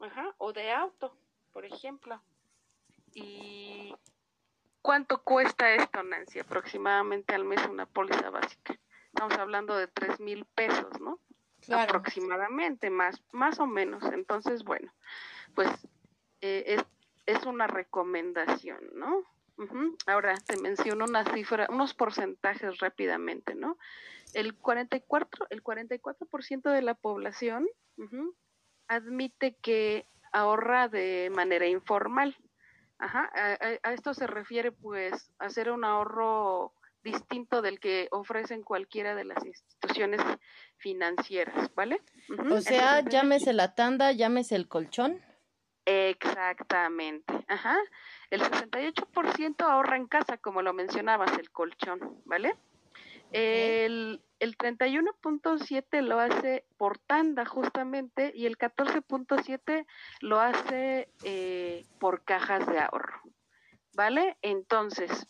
ajá, 0.00 0.34
o 0.38 0.54
de 0.54 0.70
auto, 0.70 1.14
por 1.52 1.66
ejemplo. 1.66 2.22
¿Y 3.14 3.94
cuánto 4.82 5.22
cuesta 5.22 5.74
esto, 5.74 6.02
Nancy? 6.02 6.40
Aproximadamente 6.40 7.34
al 7.34 7.44
mes 7.44 7.64
una 7.66 7.86
póliza 7.86 8.30
básica. 8.30 8.78
Estamos 9.06 9.38
hablando 9.38 9.76
de 9.76 9.88
tres 9.88 10.20
mil 10.20 10.44
pesos, 10.54 11.00
¿no? 11.00 11.18
aproximadamente, 11.68 12.90
más, 12.90 13.22
más 13.32 13.58
o 13.60 13.66
menos. 13.66 14.02
Entonces, 14.12 14.64
bueno, 14.64 14.92
pues 15.54 15.68
eh, 16.40 16.64
es, 16.66 16.84
es 17.26 17.44
una 17.44 17.66
recomendación, 17.66 18.80
¿no? 18.94 19.24
Ahora 20.06 20.34
te 20.46 20.56
menciono 20.56 21.04
una 21.04 21.22
cifra, 21.34 21.66
unos 21.68 21.92
porcentajes 21.92 22.78
rápidamente, 22.78 23.54
¿no? 23.54 23.76
El 24.32 24.54
44, 24.54 25.48
el 25.50 25.62
44% 25.62 26.72
de 26.72 26.82
la 26.82 26.94
población 26.94 27.68
admite 28.88 29.56
que 29.60 30.06
ahorra 30.32 30.88
de 30.88 31.30
manera 31.34 31.66
informal. 31.66 32.36
Ajá, 33.00 33.30
a, 33.34 33.92
esto 33.92 34.12
se 34.12 34.26
refiere 34.26 34.72
pues 34.72 35.32
hacer 35.38 35.70
un 35.70 35.84
ahorro 35.84 36.74
distinto 37.02 37.62
del 37.62 37.80
que 37.80 38.08
ofrecen 38.10 38.62
cualquiera 38.62 39.14
de 39.14 39.24
las 39.24 39.44
instituciones 39.44 40.20
financieras, 40.76 41.74
¿vale? 41.74 42.02
O 42.50 42.60
sea, 42.60 43.00
llámese 43.00 43.54
la 43.54 43.74
tanda, 43.74 44.12
llámese 44.12 44.54
el 44.54 44.68
colchón. 44.68 45.18
Exactamente, 45.86 47.32
ajá. 47.48 47.78
El 48.28 48.42
68% 48.42 49.62
ahorra 49.64 49.96
en 49.96 50.06
casa, 50.06 50.36
como 50.36 50.60
lo 50.60 50.74
mencionabas, 50.74 51.36
el 51.38 51.50
colchón, 51.50 52.20
¿vale? 52.26 52.54
El, 53.32 54.22
el 54.40 54.56
31.7 54.56 56.00
lo 56.02 56.18
hace 56.18 56.64
por 56.76 56.98
tanda 56.98 57.44
justamente 57.44 58.32
y 58.34 58.46
el 58.46 58.56
14.7 58.58 59.86
lo 60.20 60.40
hace 60.40 61.08
eh, 61.22 61.86
por 61.98 62.24
cajas 62.24 62.66
de 62.66 62.80
ahorro, 62.80 63.20
¿vale? 63.94 64.38
Entonces, 64.42 65.26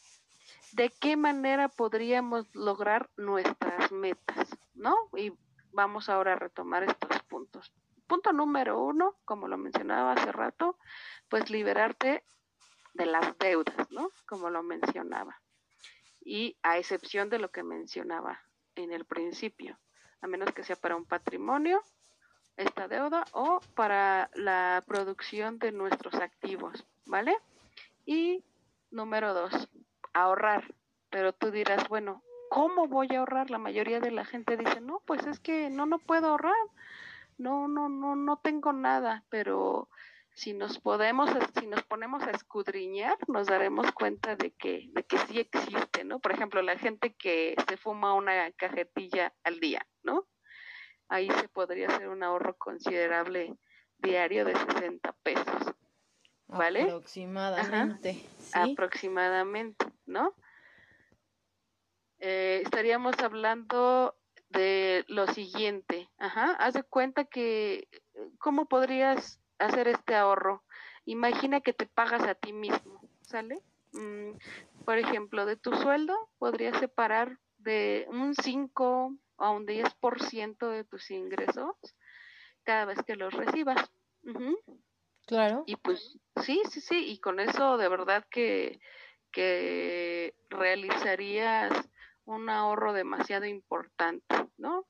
¿de 0.73 0.90
qué 0.90 1.16
manera 1.16 1.69
podríamos 1.69 2.47
lograr 2.54 3.11
nuestras 3.16 3.90
metas, 3.90 4.49
no? 4.75 4.95
Y 5.16 5.33
vamos 5.72 6.09
ahora 6.09 6.35
a 6.35 6.37
retomar 6.37 6.85
estos 6.85 7.22
puntos. 7.24 7.72
Punto 8.07 8.33
número 8.33 8.83
uno, 8.83 9.16
como 9.24 9.48
lo 9.48 9.59
mencionaba 9.59 10.12
hace 10.12 10.33
rato, 10.33 10.79
pues 11.29 11.51
liberarte 11.51 12.24
de 12.94 13.07
las 13.07 13.37
deudas, 13.38 13.90
¿no? 13.90 14.11
Como 14.27 14.51
lo 14.51 14.62
mencionaba. 14.62 15.40
Y 16.22 16.56
a 16.62 16.78
excepción 16.78 17.30
de 17.30 17.38
lo 17.38 17.50
que 17.50 17.62
mencionaba 17.62 18.40
en 18.74 18.92
el 18.92 19.04
principio, 19.04 19.78
a 20.20 20.26
menos 20.26 20.52
que 20.52 20.64
sea 20.64 20.76
para 20.76 20.96
un 20.96 21.04
patrimonio, 21.04 21.83
esta 22.56 22.88
deuda, 22.88 23.24
o 23.33 23.61
para 23.74 24.30
la 24.35 24.85
producción 24.87 25.59
de 25.59 25.72
nuestros 25.72 26.14
activos, 26.14 26.85
¿vale? 27.06 27.37
Y 28.04 28.44
número 28.90 29.33
dos, 29.33 29.68
ahorrar. 30.12 30.74
Pero 31.09 31.33
tú 31.33 31.50
dirás, 31.50 31.88
bueno, 31.88 32.22
¿cómo 32.50 32.87
voy 32.87 33.09
a 33.12 33.20
ahorrar? 33.20 33.50
La 33.50 33.59
mayoría 33.59 34.00
de 34.00 34.11
la 34.11 34.24
gente 34.24 34.56
dice, 34.56 34.80
no, 34.80 35.00
pues 35.06 35.26
es 35.26 35.40
que 35.40 35.70
no, 35.70 35.87
no 35.87 35.98
puedo 35.98 36.28
ahorrar 36.28 36.54
no, 37.40 37.68
no, 37.68 37.88
no, 37.88 38.14
no 38.14 38.37
tengo 38.37 38.72
nada, 38.72 39.24
pero 39.30 39.88
si 40.35 40.52
nos 40.52 40.78
podemos, 40.78 41.30
si 41.59 41.66
nos 41.66 41.80
escudriñar, 42.40 43.16
nos 43.29 43.46
daremos 43.46 43.92
cuenta 43.92 44.35
de 44.35 44.53
que, 44.53 44.88
de 44.92 45.05
que 45.05 45.18
sí 45.18 45.38
existe, 45.40 46.05
¿no? 46.05 46.20
Por 46.20 46.33
ejemplo, 46.33 46.62
la 46.62 46.79
gente 46.79 47.14
que 47.14 47.55
se 47.68 47.76
fuma 47.76 48.14
una 48.14 48.50
cajetilla 48.53 49.35
al 49.44 49.61
día, 49.61 49.87
¿no? 50.03 50.26
Ahí 51.09 51.29
se 51.31 51.48
podría 51.48 51.88
hacer 51.88 52.09
un 52.09 52.22
ahorro 52.22 52.57
considerable 52.57 53.57
diario 53.98 54.44
de 54.44 54.57
60 54.57 55.12
pesos. 55.22 55.74
¿Vale? 56.46 56.83
Aproximadamente. 56.83 58.26
Aproximadamente, 58.53 59.87
¿no? 60.07 60.35
Eh, 62.18 62.62
estaríamos 62.64 63.18
hablando 63.20 64.16
de 64.48 65.05
lo 65.09 65.26
siguiente. 65.29 66.11
Ajá, 66.18 66.53
haz 66.53 66.74
de 66.74 66.83
cuenta 66.83 67.24
que, 67.24 67.88
¿cómo 68.38 68.66
podrías 68.66 69.40
hacer 69.59 69.87
este 69.88 70.16
ahorro? 70.16 70.64
Imagina 71.04 71.60
que 71.60 71.72
te 71.72 71.86
pagas 71.86 72.22
a 72.22 72.34
ti 72.34 72.52
mismo, 72.52 73.00
¿sale? 73.22 73.62
Mm, 73.92 74.32
por 74.84 74.98
ejemplo, 74.98 75.46
de 75.46 75.56
tu 75.56 75.74
sueldo 75.74 76.14
podrías 76.38 76.78
separar 76.78 77.38
de 77.58 78.06
un 78.08 78.34
5 78.34 79.16
a 79.36 79.50
un 79.50 79.66
10% 79.66 80.70
de 80.70 80.84
tus 80.84 81.10
ingresos 81.10 81.74
cada 82.62 82.84
vez 82.84 82.98
que 83.06 83.16
los 83.16 83.32
recibas. 83.32 83.90
Claro. 85.26 85.64
Y 85.66 85.76
pues 85.76 86.18
sí, 86.42 86.60
sí, 86.70 86.80
sí, 86.80 87.04
y 87.10 87.18
con 87.18 87.40
eso 87.40 87.76
de 87.76 87.88
verdad 87.88 88.24
que, 88.30 88.80
que 89.30 90.34
realizarías 90.48 91.70
un 92.24 92.48
ahorro 92.48 92.92
demasiado 92.92 93.46
importante, 93.46 94.34
¿no? 94.56 94.86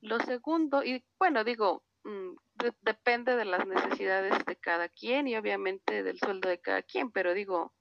Lo 0.00 0.18
segundo, 0.20 0.82
y 0.82 1.04
bueno, 1.18 1.44
digo, 1.44 1.82
mm, 2.62 2.68
depende 2.82 3.36
de 3.36 3.44
las 3.44 3.66
necesidades 3.66 4.44
de 4.44 4.56
cada 4.56 4.88
quien 4.88 5.28
y 5.28 5.36
obviamente 5.36 6.02
del 6.02 6.18
sueldo 6.18 6.48
de 6.48 6.60
cada 6.60 6.82
quien, 6.82 7.10
pero 7.10 7.34
digo, 7.34 7.74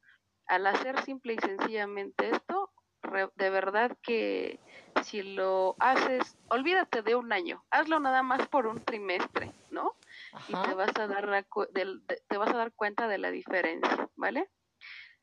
al 0.47 0.67
hacer 0.67 1.01
simple 1.03 1.33
y 1.33 1.37
sencillamente 1.37 2.29
esto, 2.29 2.71
de 3.35 3.49
verdad 3.49 3.97
que 4.01 4.59
si 5.03 5.21
lo 5.21 5.75
haces, 5.79 6.37
olvídate 6.49 7.01
de 7.01 7.15
un 7.15 7.31
año, 7.31 7.63
hazlo 7.69 7.99
nada 7.99 8.23
más 8.23 8.47
por 8.47 8.67
un 8.67 8.83
trimestre, 8.83 9.51
¿no? 9.69 9.95
Y 10.47 10.53
te 10.53 10.73
vas 10.73 10.91
a 10.97 11.07
dar 11.07 11.45
te 12.27 12.37
vas 12.37 12.49
a 12.49 12.57
dar 12.57 12.73
cuenta 12.73 13.07
de 13.07 13.17
la 13.17 13.31
diferencia, 13.31 14.09
¿vale? 14.15 14.49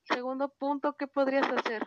Segundo 0.05 0.49
punto, 0.49 0.97
¿qué 0.97 1.07
podrías 1.07 1.49
hacer? 1.51 1.87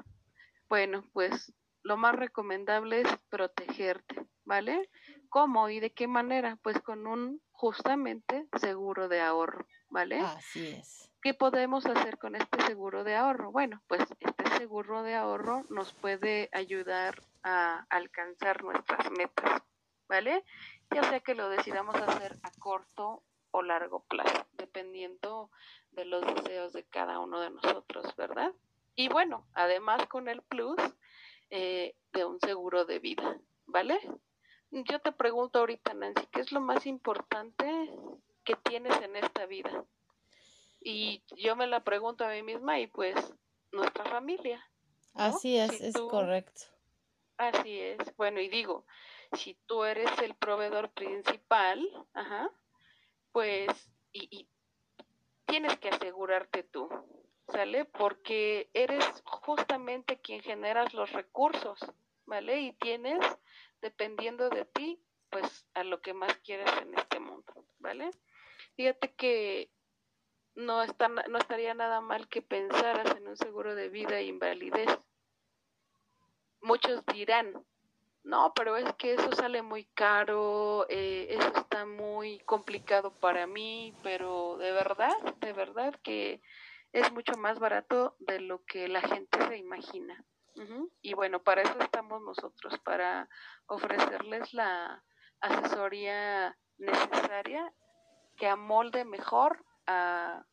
Bueno, 0.70 1.04
pues 1.14 1.54
lo 1.84 1.98
más 1.98 2.16
recomendable 2.16 3.02
es 3.02 3.18
protegerte, 3.30 4.26
¿vale? 4.44 4.90
¿Cómo 5.30 5.70
y 5.70 5.80
de 5.80 5.94
qué 5.94 6.08
manera? 6.08 6.58
Pues 6.62 6.80
con 6.82 7.08
un 7.08 7.42
justamente 7.56 8.48
seguro 8.60 9.08
de 9.08 9.22
ahorro, 9.22 9.66
¿vale? 9.90 10.20
Así 10.20 10.68
es. 10.68 11.12
¿Qué 11.22 11.34
podemos 11.34 11.86
hacer 11.86 12.18
con 12.20 12.36
este 12.36 12.62
seguro 12.64 13.04
de 13.04 13.16
ahorro? 13.16 13.52
Bueno, 13.52 13.82
pues 13.88 14.04
este 14.20 14.50
seguro 14.58 15.02
de 15.04 15.16
ahorro 15.16 15.66
nos 15.70 15.94
puede 15.94 16.50
ayudar 16.52 17.24
a 17.44 17.86
alcanzar 17.90 18.64
nuestras 18.64 19.10
metas, 19.12 19.64
¿vale? 20.08 20.44
Ya 20.94 21.04
sea 21.04 21.20
que 21.22 21.34
lo 21.34 21.50
decidamos 21.50 21.96
hacer 21.96 22.38
a 22.44 22.52
corto 22.60 23.24
o 23.52 23.64
largo 23.64 24.04
plazo, 24.04 24.46
dependiendo 24.54 25.50
de 25.92 26.06
los 26.06 26.26
deseos 26.36 26.74
de 26.74 26.84
cada 26.84 27.20
uno 27.20 27.40
de 27.40 27.50
nosotros, 27.50 28.16
¿verdad? 28.16 28.54
Y 28.96 29.10
bueno, 29.10 29.48
además 29.54 30.06
con 30.08 30.28
el 30.28 30.42
plus 30.44 30.78
eh, 31.50 31.96
de 32.12 32.26
un 32.26 32.40
seguro 32.40 32.86
de 32.86 33.00
vida, 33.00 33.40
¿vale? 33.66 34.00
Yo 34.84 35.00
te 35.00 35.14
pregunto 35.14 35.60
ahorita, 35.60 35.94
Nancy, 35.94 36.28
¿qué 36.34 36.42
es 36.42 36.52
lo 36.52 36.60
más 36.60 36.86
importante 36.86 37.66
que 38.44 38.56
tienes 38.58 39.00
en 39.02 39.16
esta 39.16 39.46
vida? 39.46 39.86
Y 40.82 41.24
yo 41.38 41.56
me 41.56 41.66
la 41.66 41.84
pregunto 41.86 42.26
a 42.26 42.30
mí 42.30 42.44
misma 42.44 42.78
y 42.80 42.88
pues 42.88 43.16
nuestra 43.72 44.04
familia. 44.04 44.70
Así 45.14 45.58
es, 45.58 45.80
es 45.80 45.96
correcto. 45.96 46.64
Así 47.38 47.80
es. 47.80 47.98
Bueno, 48.18 48.42
y 48.42 48.50
digo, 48.50 48.86
si 49.32 49.54
tú 49.66 49.86
eres 49.86 50.12
el 50.22 50.36
proveedor 50.36 50.92
principal, 50.92 51.82
ajá, 52.14 52.52
pues, 53.32 53.90
y, 54.12 54.28
y 54.30 54.50
tienes 55.46 55.78
que 55.80 55.88
asegurarte 55.88 56.64
tú, 56.64 56.90
¿sale? 57.48 57.86
Porque 57.86 58.70
eres 58.74 59.06
justamente 59.24 60.20
quien 60.20 60.42
generas 60.42 60.94
los 60.94 61.14
recursos, 61.14 61.80
¿vale? 62.26 62.60
Y 62.60 62.74
tienes, 62.74 63.20
dependiendo 63.82 64.50
de 64.50 64.66
ti, 64.66 65.02
pues 65.30 65.68
a 65.74 65.84
lo 65.84 66.02
que 66.02 66.14
más 66.14 66.38
quieres 66.40 66.72
en 66.82 66.98
este 66.98 67.20
mundo, 67.20 67.66
¿vale? 67.80 68.12
Fíjate 68.76 69.14
que 69.14 69.72
no, 70.56 70.82
está, 70.84 71.10
no 71.10 71.38
estaría 71.38 71.74
nada 71.74 72.02
mal 72.02 72.28
que 72.28 72.42
pensaras 72.42 73.16
en 73.16 73.28
un 73.28 73.38
seguro 73.38 73.76
de 73.76 73.90
vida 73.90 74.20
e 74.20 74.26
invalidez. 74.26 74.90
Muchos 76.62 77.06
dirán, 77.08 77.66
no, 78.24 78.54
pero 78.56 78.76
es 78.76 78.92
que 78.96 79.14
eso 79.14 79.32
sale 79.34 79.62
muy 79.62 79.86
caro, 79.86 80.88
eh, 80.90 81.28
eso 81.30 81.60
está 81.60 81.86
muy 81.86 82.40
complicado 82.40 83.14
para 83.14 83.46
mí, 83.46 83.94
pero 84.02 84.58
de 84.58 84.72
verdad, 84.72 85.16
de 85.42 85.54
verdad 85.54 85.94
que 86.02 86.42
es 86.92 87.12
mucho 87.12 87.34
más 87.38 87.60
barato 87.60 88.16
de 88.20 88.40
lo 88.40 88.66
que 88.66 88.88
la 88.88 89.02
gente 89.02 89.46
se 89.48 89.58
imagina. 89.58 90.26
Y 91.02 91.14
bueno, 91.14 91.44
para 91.44 91.62
eso 91.62 91.78
estamos 91.80 92.22
nosotros, 92.22 92.80
para 92.84 93.30
ofrecerles 93.68 94.54
la 94.54 95.04
asesoría 95.42 96.58
necesaria 96.78 97.74
que 98.38 98.48
amolde 98.48 99.06
mejor 99.06 99.66
a, 99.86 100.46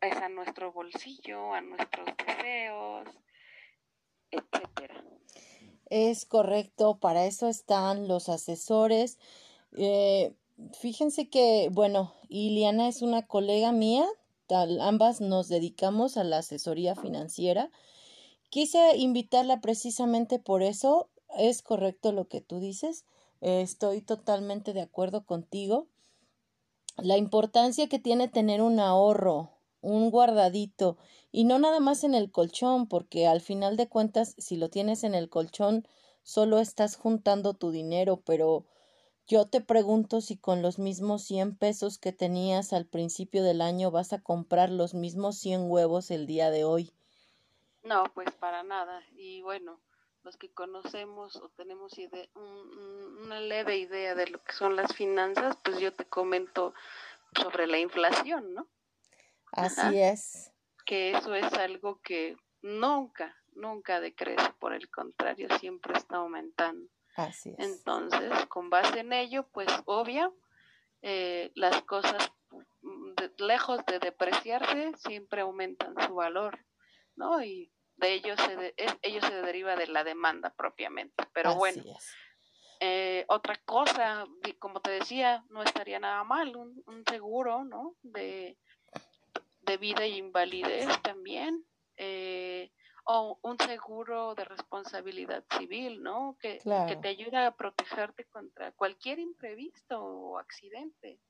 a 0.00 0.28
nuestro 0.30 0.72
bolsillo, 0.72 1.52
a 1.52 1.60
nuestros 1.60 2.08
deseos, 2.26 3.08
etcétera. 4.30 5.04
Es 5.86 6.24
correcto, 6.24 6.98
para 6.98 7.26
eso 7.26 7.48
están 7.48 8.08
los 8.08 8.28
asesores. 8.28 9.18
Eh, 9.76 10.34
fíjense 10.80 11.28
que, 11.28 11.68
bueno, 11.70 12.14
Iliana 12.28 12.88
es 12.88 13.02
una 13.02 13.26
colega 13.26 13.72
mía 13.72 14.06
ambas 14.54 15.20
nos 15.20 15.48
dedicamos 15.48 16.16
a 16.16 16.24
la 16.24 16.38
asesoría 16.38 16.94
financiera. 16.94 17.70
Quise 18.50 18.96
invitarla 18.96 19.60
precisamente 19.60 20.40
por 20.40 20.64
eso. 20.64 21.08
Es 21.38 21.62
correcto 21.62 22.10
lo 22.10 22.26
que 22.26 22.40
tú 22.40 22.58
dices. 22.58 23.04
estoy 23.40 24.02
totalmente 24.02 24.72
de 24.72 24.80
acuerdo 24.80 25.24
contigo. 25.24 25.86
La 26.96 27.16
importancia 27.16 27.88
que 27.88 28.00
tiene 28.00 28.26
tener 28.26 28.60
un 28.60 28.80
ahorro, 28.80 29.50
un 29.80 30.10
guardadito, 30.10 30.98
y 31.30 31.44
no 31.44 31.60
nada 31.60 31.78
más 31.78 32.02
en 32.02 32.14
el 32.14 32.32
colchón, 32.32 32.88
porque 32.88 33.28
al 33.28 33.40
final 33.40 33.76
de 33.76 33.88
cuentas, 33.88 34.34
si 34.36 34.56
lo 34.56 34.68
tienes 34.68 35.04
en 35.04 35.14
el 35.14 35.30
colchón, 35.30 35.86
solo 36.24 36.58
estás 36.58 36.96
juntando 36.96 37.54
tu 37.54 37.70
dinero, 37.70 38.20
pero 38.26 38.66
yo 39.28 39.46
te 39.46 39.60
pregunto 39.60 40.20
si 40.20 40.36
con 40.36 40.60
los 40.60 40.80
mismos 40.80 41.22
100 41.22 41.56
pesos 41.56 41.98
que 41.98 42.12
tenías 42.12 42.72
al 42.72 42.84
principio 42.84 43.44
del 43.44 43.60
año 43.60 43.92
vas 43.92 44.12
a 44.12 44.20
comprar 44.20 44.70
los 44.70 44.92
mismos 44.92 45.38
100 45.38 45.70
huevos 45.70 46.10
el 46.10 46.26
día 46.26 46.50
de 46.50 46.64
hoy. 46.64 46.92
No, 47.82 48.04
pues 48.14 48.30
para 48.32 48.62
nada. 48.62 49.02
Y 49.12 49.42
bueno, 49.42 49.80
los 50.22 50.36
que 50.36 50.52
conocemos 50.52 51.36
o 51.36 51.48
tenemos 51.50 51.94
una 52.34 53.40
leve 53.40 53.78
idea 53.78 54.14
de 54.14 54.26
lo 54.28 54.42
que 54.42 54.52
son 54.52 54.76
las 54.76 54.94
finanzas, 54.94 55.56
pues 55.64 55.78
yo 55.78 55.92
te 55.92 56.04
comento 56.04 56.74
sobre 57.34 57.66
la 57.66 57.78
inflación, 57.78 58.54
¿no? 58.54 58.68
Así 59.52 60.00
es. 60.00 60.52
Que 60.84 61.12
eso 61.12 61.34
es 61.34 61.52
algo 61.54 62.00
que 62.02 62.36
nunca, 62.62 63.36
nunca 63.52 64.00
decrece, 64.00 64.52
por 64.58 64.74
el 64.74 64.90
contrario, 64.90 65.48
siempre 65.58 65.96
está 65.96 66.16
aumentando. 66.16 66.90
Así 67.16 67.54
es. 67.56 67.78
Entonces, 67.78 68.46
con 68.46 68.70
base 68.70 69.00
en 69.00 69.12
ello, 69.12 69.46
pues 69.52 69.68
obvio, 69.86 70.36
eh, 71.02 71.50
las 71.54 71.82
cosas 71.82 72.32
lejos 73.38 73.84
de 73.86 73.98
depreciarse 73.98 74.92
siempre 74.98 75.42
aumentan 75.42 75.94
su 76.06 76.14
valor, 76.14 76.58
¿no? 77.20 77.42
Y 77.42 77.70
de 77.96 78.14
ello 78.14 78.34
se, 78.36 78.74
ello 79.02 79.20
se 79.20 79.42
deriva 79.42 79.76
de 79.76 79.86
la 79.86 80.02
demanda 80.02 80.52
propiamente. 80.56 81.24
Pero 81.32 81.54
bueno, 81.54 81.82
eh, 82.80 83.24
otra 83.28 83.56
cosa, 83.64 84.26
como 84.58 84.80
te 84.80 84.90
decía, 84.90 85.44
no 85.50 85.62
estaría 85.62 86.00
nada 86.00 86.24
mal, 86.24 86.56
un, 86.56 86.82
un 86.86 87.04
seguro, 87.04 87.62
¿no? 87.64 87.94
De, 88.02 88.56
de 89.60 89.76
vida 89.76 90.06
y 90.06 90.16
invalidez 90.16 90.88
también. 91.02 91.64
Eh, 91.96 92.72
o 93.04 93.38
un 93.42 93.58
seguro 93.58 94.34
de 94.34 94.44
responsabilidad 94.44 95.44
civil, 95.58 96.02
¿no? 96.02 96.36
Que, 96.40 96.58
que 96.86 96.96
te 96.96 97.08
ayuda 97.08 97.46
a 97.46 97.56
protegerte 97.56 98.24
contra 98.26 98.72
cualquier 98.72 99.18
imprevisto 99.18 100.00
o 100.00 100.38
accidente. 100.38 101.20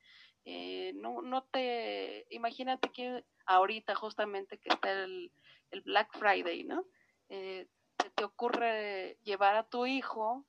Eh, 0.45 0.93
no, 0.95 1.23
no 1.23 1.45
te, 1.45 2.27
imagínate 2.31 2.91
que 2.91 3.25
ahorita 3.47 3.95
justamente 3.95 4.59
que 4.59 4.71
está 4.71 4.93
el, 4.93 5.33
el 5.71 5.83
Black 5.83 6.17
Friday, 6.19 6.65
¿no? 6.65 6.85
Eh, 7.29 7.69
se 8.03 8.11
te 8.11 8.25
ocurre 8.25 9.19
llevar 9.23 9.57
a 9.57 9.65
tu 9.65 9.87
hijo 9.87 10.45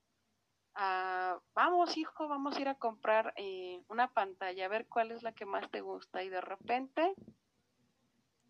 a, 0.76 1.40
vamos 1.54 1.98
hijo, 1.98 2.28
vamos 2.28 2.56
a 2.56 2.62
ir 2.62 2.68
a 2.68 2.76
comprar 2.76 3.34
eh, 3.36 3.84
una 3.90 4.12
pantalla, 4.14 4.66
a 4.66 4.70
ver 4.70 4.88
cuál 4.88 5.12
es 5.12 5.24
la 5.24 5.34
que 5.34 5.46
más 5.46 5.70
te 5.70 5.82
gusta 5.82 6.24
y 6.24 6.30
de 6.30 6.42
repente 6.42 7.14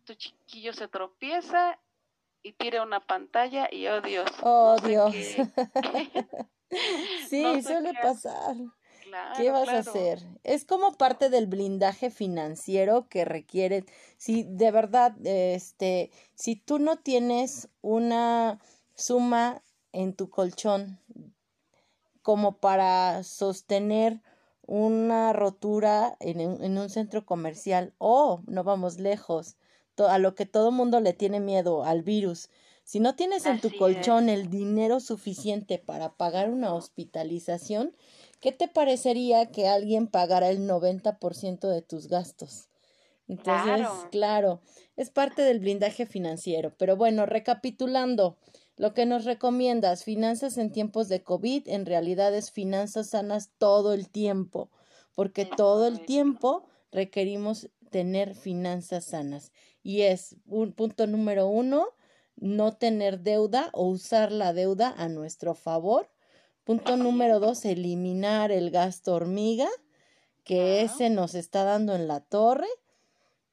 tu 0.04 0.14
chiquillo 0.14 0.72
se 0.72 0.88
tropieza 0.88 1.78
y 2.42 2.52
tira 2.52 2.82
una 2.82 3.00
pantalla 3.00 3.68
y 3.70 3.86
oh 3.86 4.00
Dios. 4.00 4.30
Oh 4.42 4.76
Dios. 4.82 5.14
sí, 7.28 7.62
suele 7.62 7.92
pasar. 7.94 8.56
¿Qué 9.36 9.50
vas 9.50 9.68
a 9.68 9.78
hacer? 9.78 10.20
Es 10.44 10.64
como 10.64 10.92
parte 10.92 11.30
del 11.30 11.46
blindaje 11.46 12.10
financiero 12.10 13.08
que 13.08 13.24
requiere, 13.24 13.84
si 14.16 14.44
de 14.44 14.70
verdad, 14.70 15.14
este, 15.24 16.10
si 16.34 16.56
tú 16.56 16.78
no 16.78 16.98
tienes 16.98 17.68
una 17.80 18.60
suma 18.94 19.62
en 19.92 20.14
tu 20.14 20.30
colchón 20.30 20.98
como 22.22 22.58
para 22.58 23.22
sostener 23.24 24.20
una 24.66 25.32
rotura 25.32 26.16
en, 26.20 26.40
en 26.40 26.78
un 26.78 26.88
centro 26.88 27.26
comercial 27.26 27.94
o 27.98 28.42
no 28.46 28.64
vamos 28.64 28.98
lejos, 28.98 29.56
a 29.98 30.18
lo 30.18 30.34
que 30.34 30.46
todo 30.46 30.70
mundo 30.70 31.00
le 31.00 31.12
tiene 31.12 31.40
miedo, 31.40 31.84
al 31.84 32.02
virus. 32.02 32.48
Si 32.84 32.98
no 33.00 33.14
tienes 33.14 33.46
en 33.46 33.60
tu 33.60 33.70
colchón 33.76 34.28
el 34.28 34.50
dinero 34.50 35.00
suficiente 35.00 35.78
para 35.78 36.14
pagar 36.14 36.50
una 36.50 36.74
hospitalización, 36.74 37.94
¿qué 38.42 38.52
te 38.52 38.68
parecería 38.68 39.50
que 39.50 39.68
alguien 39.68 40.08
pagara 40.08 40.50
el 40.50 40.66
90% 40.68 41.68
de 41.68 41.80
tus 41.80 42.08
gastos? 42.08 42.68
Entonces, 43.28 43.86
claro, 44.10 44.60
es 44.96 45.10
parte 45.10 45.42
del 45.42 45.60
blindaje 45.60 46.04
financiero. 46.04 46.74
Pero 46.76 46.96
bueno, 46.96 47.24
recapitulando, 47.24 48.36
lo 48.76 48.92
que 48.92 49.06
nos 49.06 49.24
recomiendas, 49.24 50.04
finanzas 50.04 50.58
en 50.58 50.72
tiempos 50.72 51.08
de 51.08 51.22
COVID, 51.22 51.68
en 51.68 51.86
realidad 51.86 52.34
es 52.34 52.50
finanzas 52.50 53.10
sanas 53.10 53.50
todo 53.58 53.94
el 53.94 54.10
tiempo, 54.10 54.70
porque 55.14 55.46
todo 55.46 55.86
el 55.86 56.04
tiempo 56.04 56.66
requerimos 56.90 57.70
tener 57.90 58.34
finanzas 58.34 59.04
sanas. 59.04 59.52
Y 59.84 60.02
es 60.02 60.36
un 60.46 60.72
punto 60.72 61.06
número 61.06 61.46
uno, 61.46 61.90
no 62.36 62.72
tener 62.72 63.20
deuda 63.20 63.70
o 63.72 63.86
usar 63.86 64.32
la 64.32 64.52
deuda 64.52 64.92
a 64.96 65.08
nuestro 65.08 65.54
favor. 65.54 66.10
Punto 66.64 66.96
número 66.96 67.40
dos, 67.40 67.64
eliminar 67.64 68.52
el 68.52 68.70
gasto 68.70 69.14
hormiga, 69.14 69.68
que 70.44 70.82
ese 70.82 71.10
nos 71.10 71.34
está 71.34 71.64
dando 71.64 71.94
en 71.94 72.06
la 72.06 72.20
torre. 72.20 72.68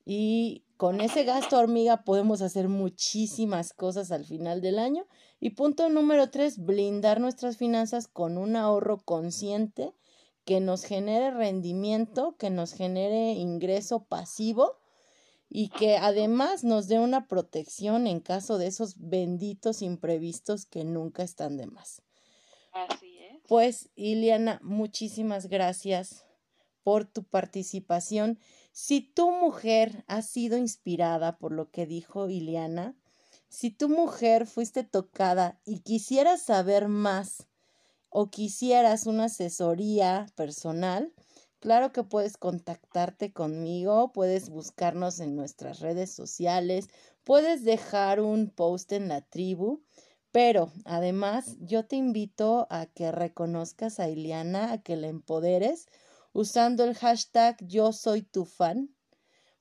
Y 0.06 0.64
con 0.78 1.02
ese 1.02 1.24
gasto 1.24 1.58
hormiga 1.58 2.04
podemos 2.04 2.42
hacer 2.44 2.70
muchísimas 2.70 3.74
cosas 3.74 4.12
al 4.12 4.26
final 4.26 4.62
del 4.62 4.78
año. 4.78 5.08
Y 5.40 5.52
punto 5.52 5.90
número 5.90 6.30
tres, 6.30 6.64
blindar 6.64 7.20
nuestras 7.20 7.58
finanzas 7.58 8.08
con 8.08 8.38
un 8.38 8.56
ahorro 8.56 9.00
consciente 9.00 9.96
que 10.46 10.60
nos 10.60 10.84
genere 10.84 11.32
rendimiento, 11.32 12.36
que 12.38 12.50
nos 12.52 12.74
genere 12.74 13.34
ingreso 13.34 14.04
pasivo 14.04 14.78
y 15.50 15.70
que 15.70 15.98
además 15.98 16.64
nos 16.64 16.88
dé 16.88 17.00
una 17.00 17.28
protección 17.28 18.06
en 18.06 18.20
caso 18.20 18.60
de 18.60 18.68
esos 18.68 18.96
benditos 18.98 19.82
imprevistos 19.82 20.66
que 20.66 20.84
nunca 20.84 21.24
están 21.24 21.58
de 21.58 21.66
más. 21.66 22.04
Así 22.88 23.20
es. 23.20 23.42
Pues, 23.48 23.90
Iliana, 23.96 24.60
muchísimas 24.64 25.48
gracias 25.48 26.26
por 26.84 27.06
tu 27.06 27.24
participación. 27.24 28.40
Si 28.72 29.02
tu 29.02 29.32
mujer 29.32 30.04
ha 30.08 30.22
sido 30.22 30.58
inspirada 30.58 31.38
por 31.38 31.52
lo 31.52 31.72
que 31.72 31.86
dijo 31.86 32.30
Iliana, 32.30 32.96
si 33.50 33.72
tu 33.72 33.90
mujer 33.90 34.46
fuiste 34.46 34.84
tocada 34.84 35.60
y 35.66 35.80
quisieras 35.80 36.44
saber 36.44 36.88
más 36.88 37.48
o 38.10 38.30
quisieras 38.30 39.08
una 39.08 39.26
asesoría 39.26 40.28
personal, 40.36 41.14
claro 41.60 41.92
que 41.92 42.04
puedes 42.04 42.38
contactarte 42.38 43.34
conmigo, 43.34 44.12
puedes 44.14 44.50
buscarnos 44.50 45.20
en 45.20 45.36
nuestras 45.36 45.80
redes 45.80 46.12
sociales, 46.12 46.88
puedes 47.24 47.64
dejar 47.64 48.20
un 48.22 48.50
post 48.50 48.92
en 48.92 49.08
la 49.08 49.22
tribu, 49.22 49.82
pero 50.32 50.72
además 50.86 51.58
yo 51.60 51.86
te 51.86 51.96
invito 51.96 52.68
a 52.70 52.86
que 52.86 53.12
reconozcas 53.12 54.00
a 54.00 54.10
Iliana, 54.10 54.74
a 54.74 54.82
que 54.82 54.96
la 54.96 55.08
empoderes 55.08 55.88
usando 56.34 56.84
el 56.84 56.96
hashtag 56.96 57.58
yo 57.66 57.92
soy 57.94 58.22
tu 58.22 58.46
fan, 58.46 58.96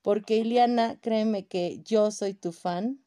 porque 0.02 0.36
Iliana, 0.36 0.98
créeme 1.00 1.46
que 1.46 1.80
yo 1.84 2.10
soy 2.10 2.34
tu 2.34 2.52
fan 2.52 3.00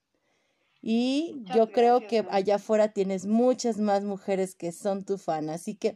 y 0.82 1.44
yo 1.54 1.72
creo 1.72 2.08
que 2.08 2.26
allá 2.32 2.56
afuera 2.56 2.92
tienes 2.94 3.26
muchas 3.28 3.78
más 3.78 4.04
mujeres 4.04 4.56
que 4.56 4.72
son 4.72 5.06
tu 5.06 5.18
fan, 5.20 5.50
así 5.50 5.76
que 5.76 5.96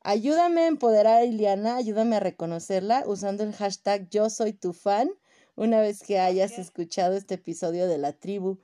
ayúdame 0.00 0.62
a 0.62 0.66
empoderar 0.66 1.18
a 1.18 1.24
Iliana, 1.24 1.76
ayúdame 1.76 2.16
a 2.16 2.20
reconocerla 2.20 3.04
usando 3.06 3.44
el 3.44 3.52
hashtag 3.52 4.08
yo 4.10 4.28
soy 4.30 4.52
tu 4.52 4.72
fan 4.72 5.10
una 5.54 5.80
vez 5.80 6.02
que 6.02 6.18
hayas 6.18 6.58
escuchado 6.58 7.16
este 7.16 7.34
episodio 7.34 7.88
de 7.88 7.98
la 7.98 8.12
tribu. 8.12 8.58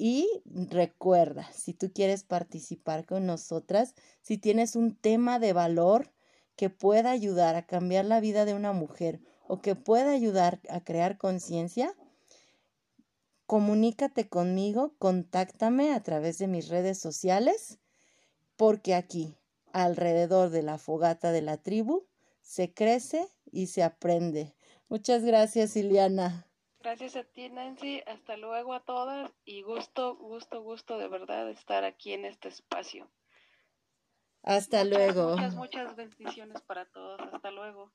Y 0.00 0.42
recuerda, 0.44 1.52
si 1.52 1.74
tú 1.74 1.92
quieres 1.92 2.22
participar 2.22 3.04
con 3.04 3.26
nosotras, 3.26 3.94
si 4.22 4.38
tienes 4.38 4.76
un 4.76 4.94
tema 4.94 5.40
de 5.40 5.52
valor 5.52 6.12
que 6.54 6.70
pueda 6.70 7.10
ayudar 7.10 7.56
a 7.56 7.66
cambiar 7.66 8.04
la 8.04 8.20
vida 8.20 8.44
de 8.44 8.54
una 8.54 8.72
mujer 8.72 9.20
o 9.48 9.60
que 9.60 9.74
pueda 9.74 10.12
ayudar 10.12 10.60
a 10.70 10.84
crear 10.84 11.18
conciencia, 11.18 11.96
comunícate 13.46 14.28
conmigo, 14.28 14.94
contáctame 15.00 15.92
a 15.92 16.02
través 16.04 16.38
de 16.38 16.46
mis 16.46 16.68
redes 16.68 17.00
sociales, 17.00 17.80
porque 18.56 18.94
aquí, 18.94 19.34
alrededor 19.72 20.50
de 20.50 20.62
la 20.62 20.78
fogata 20.78 21.32
de 21.32 21.42
la 21.42 21.56
tribu, 21.56 22.06
se 22.40 22.72
crece 22.72 23.26
y 23.50 23.66
se 23.66 23.82
aprende. 23.82 24.54
Muchas 24.88 25.24
gracias, 25.24 25.76
Iliana. 25.76 26.47
Gracias 26.88 27.16
a 27.16 27.24
ti, 27.24 27.50
Nancy. 27.50 28.00
Hasta 28.06 28.38
luego 28.38 28.72
a 28.72 28.80
todas 28.80 29.30
y 29.44 29.60
gusto, 29.60 30.16
gusto, 30.16 30.62
gusto 30.62 30.96
de 30.96 31.06
verdad 31.06 31.50
estar 31.50 31.84
aquí 31.84 32.14
en 32.14 32.24
este 32.24 32.48
espacio. 32.48 33.10
Hasta 34.42 34.84
luego. 34.84 35.32
Muchas, 35.32 35.54
muchas 35.54 35.96
bendiciones 35.96 36.62
para 36.62 36.86
todos. 36.86 37.20
Hasta 37.30 37.50
luego. 37.50 37.92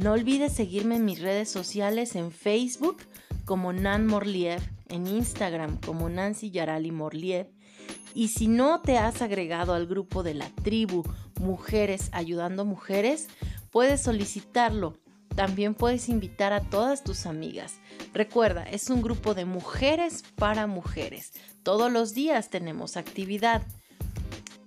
No 0.00 0.12
olvides 0.12 0.54
seguirme 0.54 0.96
en 0.96 1.04
mis 1.04 1.20
redes 1.20 1.50
sociales 1.50 2.16
en 2.16 2.32
Facebook 2.32 3.02
como 3.44 3.74
Nan 3.74 4.06
Morliev, 4.06 4.62
en 4.88 5.06
Instagram 5.06 5.78
como 5.78 6.08
Nancy 6.08 6.50
Yarali 6.50 6.90
Morliev. 6.90 7.48
Y 8.14 8.28
si 8.28 8.48
no 8.48 8.80
te 8.80 8.96
has 8.96 9.20
agregado 9.20 9.74
al 9.74 9.86
grupo 9.86 10.22
de 10.22 10.32
la 10.32 10.48
tribu 10.62 11.04
Mujeres 11.38 12.08
Ayudando 12.12 12.64
Mujeres, 12.64 13.28
puedes 13.70 14.00
solicitarlo. 14.00 14.96
También 15.36 15.74
puedes 15.74 16.08
invitar 16.08 16.54
a 16.54 16.62
todas 16.62 17.04
tus 17.04 17.26
amigas. 17.26 17.74
Recuerda, 18.14 18.62
es 18.62 18.88
un 18.88 19.02
grupo 19.02 19.34
de 19.34 19.44
mujeres 19.44 20.24
para 20.34 20.66
mujeres. 20.66 21.34
Todos 21.62 21.92
los 21.92 22.14
días 22.14 22.48
tenemos 22.48 22.96
actividad. 22.96 23.66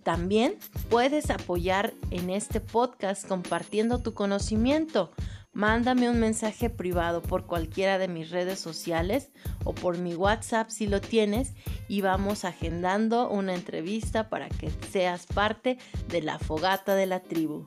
También 0.03 0.57
puedes 0.89 1.29
apoyar 1.29 1.93
en 2.11 2.29
este 2.29 2.59
podcast 2.59 3.27
compartiendo 3.27 3.99
tu 3.99 4.13
conocimiento. 4.13 5.11
Mándame 5.53 6.09
un 6.09 6.19
mensaje 6.19 6.69
privado 6.69 7.21
por 7.21 7.45
cualquiera 7.45 7.99
de 7.99 8.07
mis 8.07 8.31
redes 8.31 8.59
sociales 8.59 9.29
o 9.63 9.73
por 9.73 9.99
mi 9.99 10.15
WhatsApp 10.15 10.69
si 10.69 10.87
lo 10.87 10.99
tienes 10.99 11.53
y 11.87 12.01
vamos 12.01 12.43
agendando 12.43 13.29
una 13.29 13.53
entrevista 13.53 14.29
para 14.29 14.49
que 14.49 14.71
seas 14.91 15.27
parte 15.27 15.77
de 16.09 16.21
la 16.23 16.39
fogata 16.39 16.95
de 16.95 17.05
la 17.05 17.21
tribu. 17.21 17.65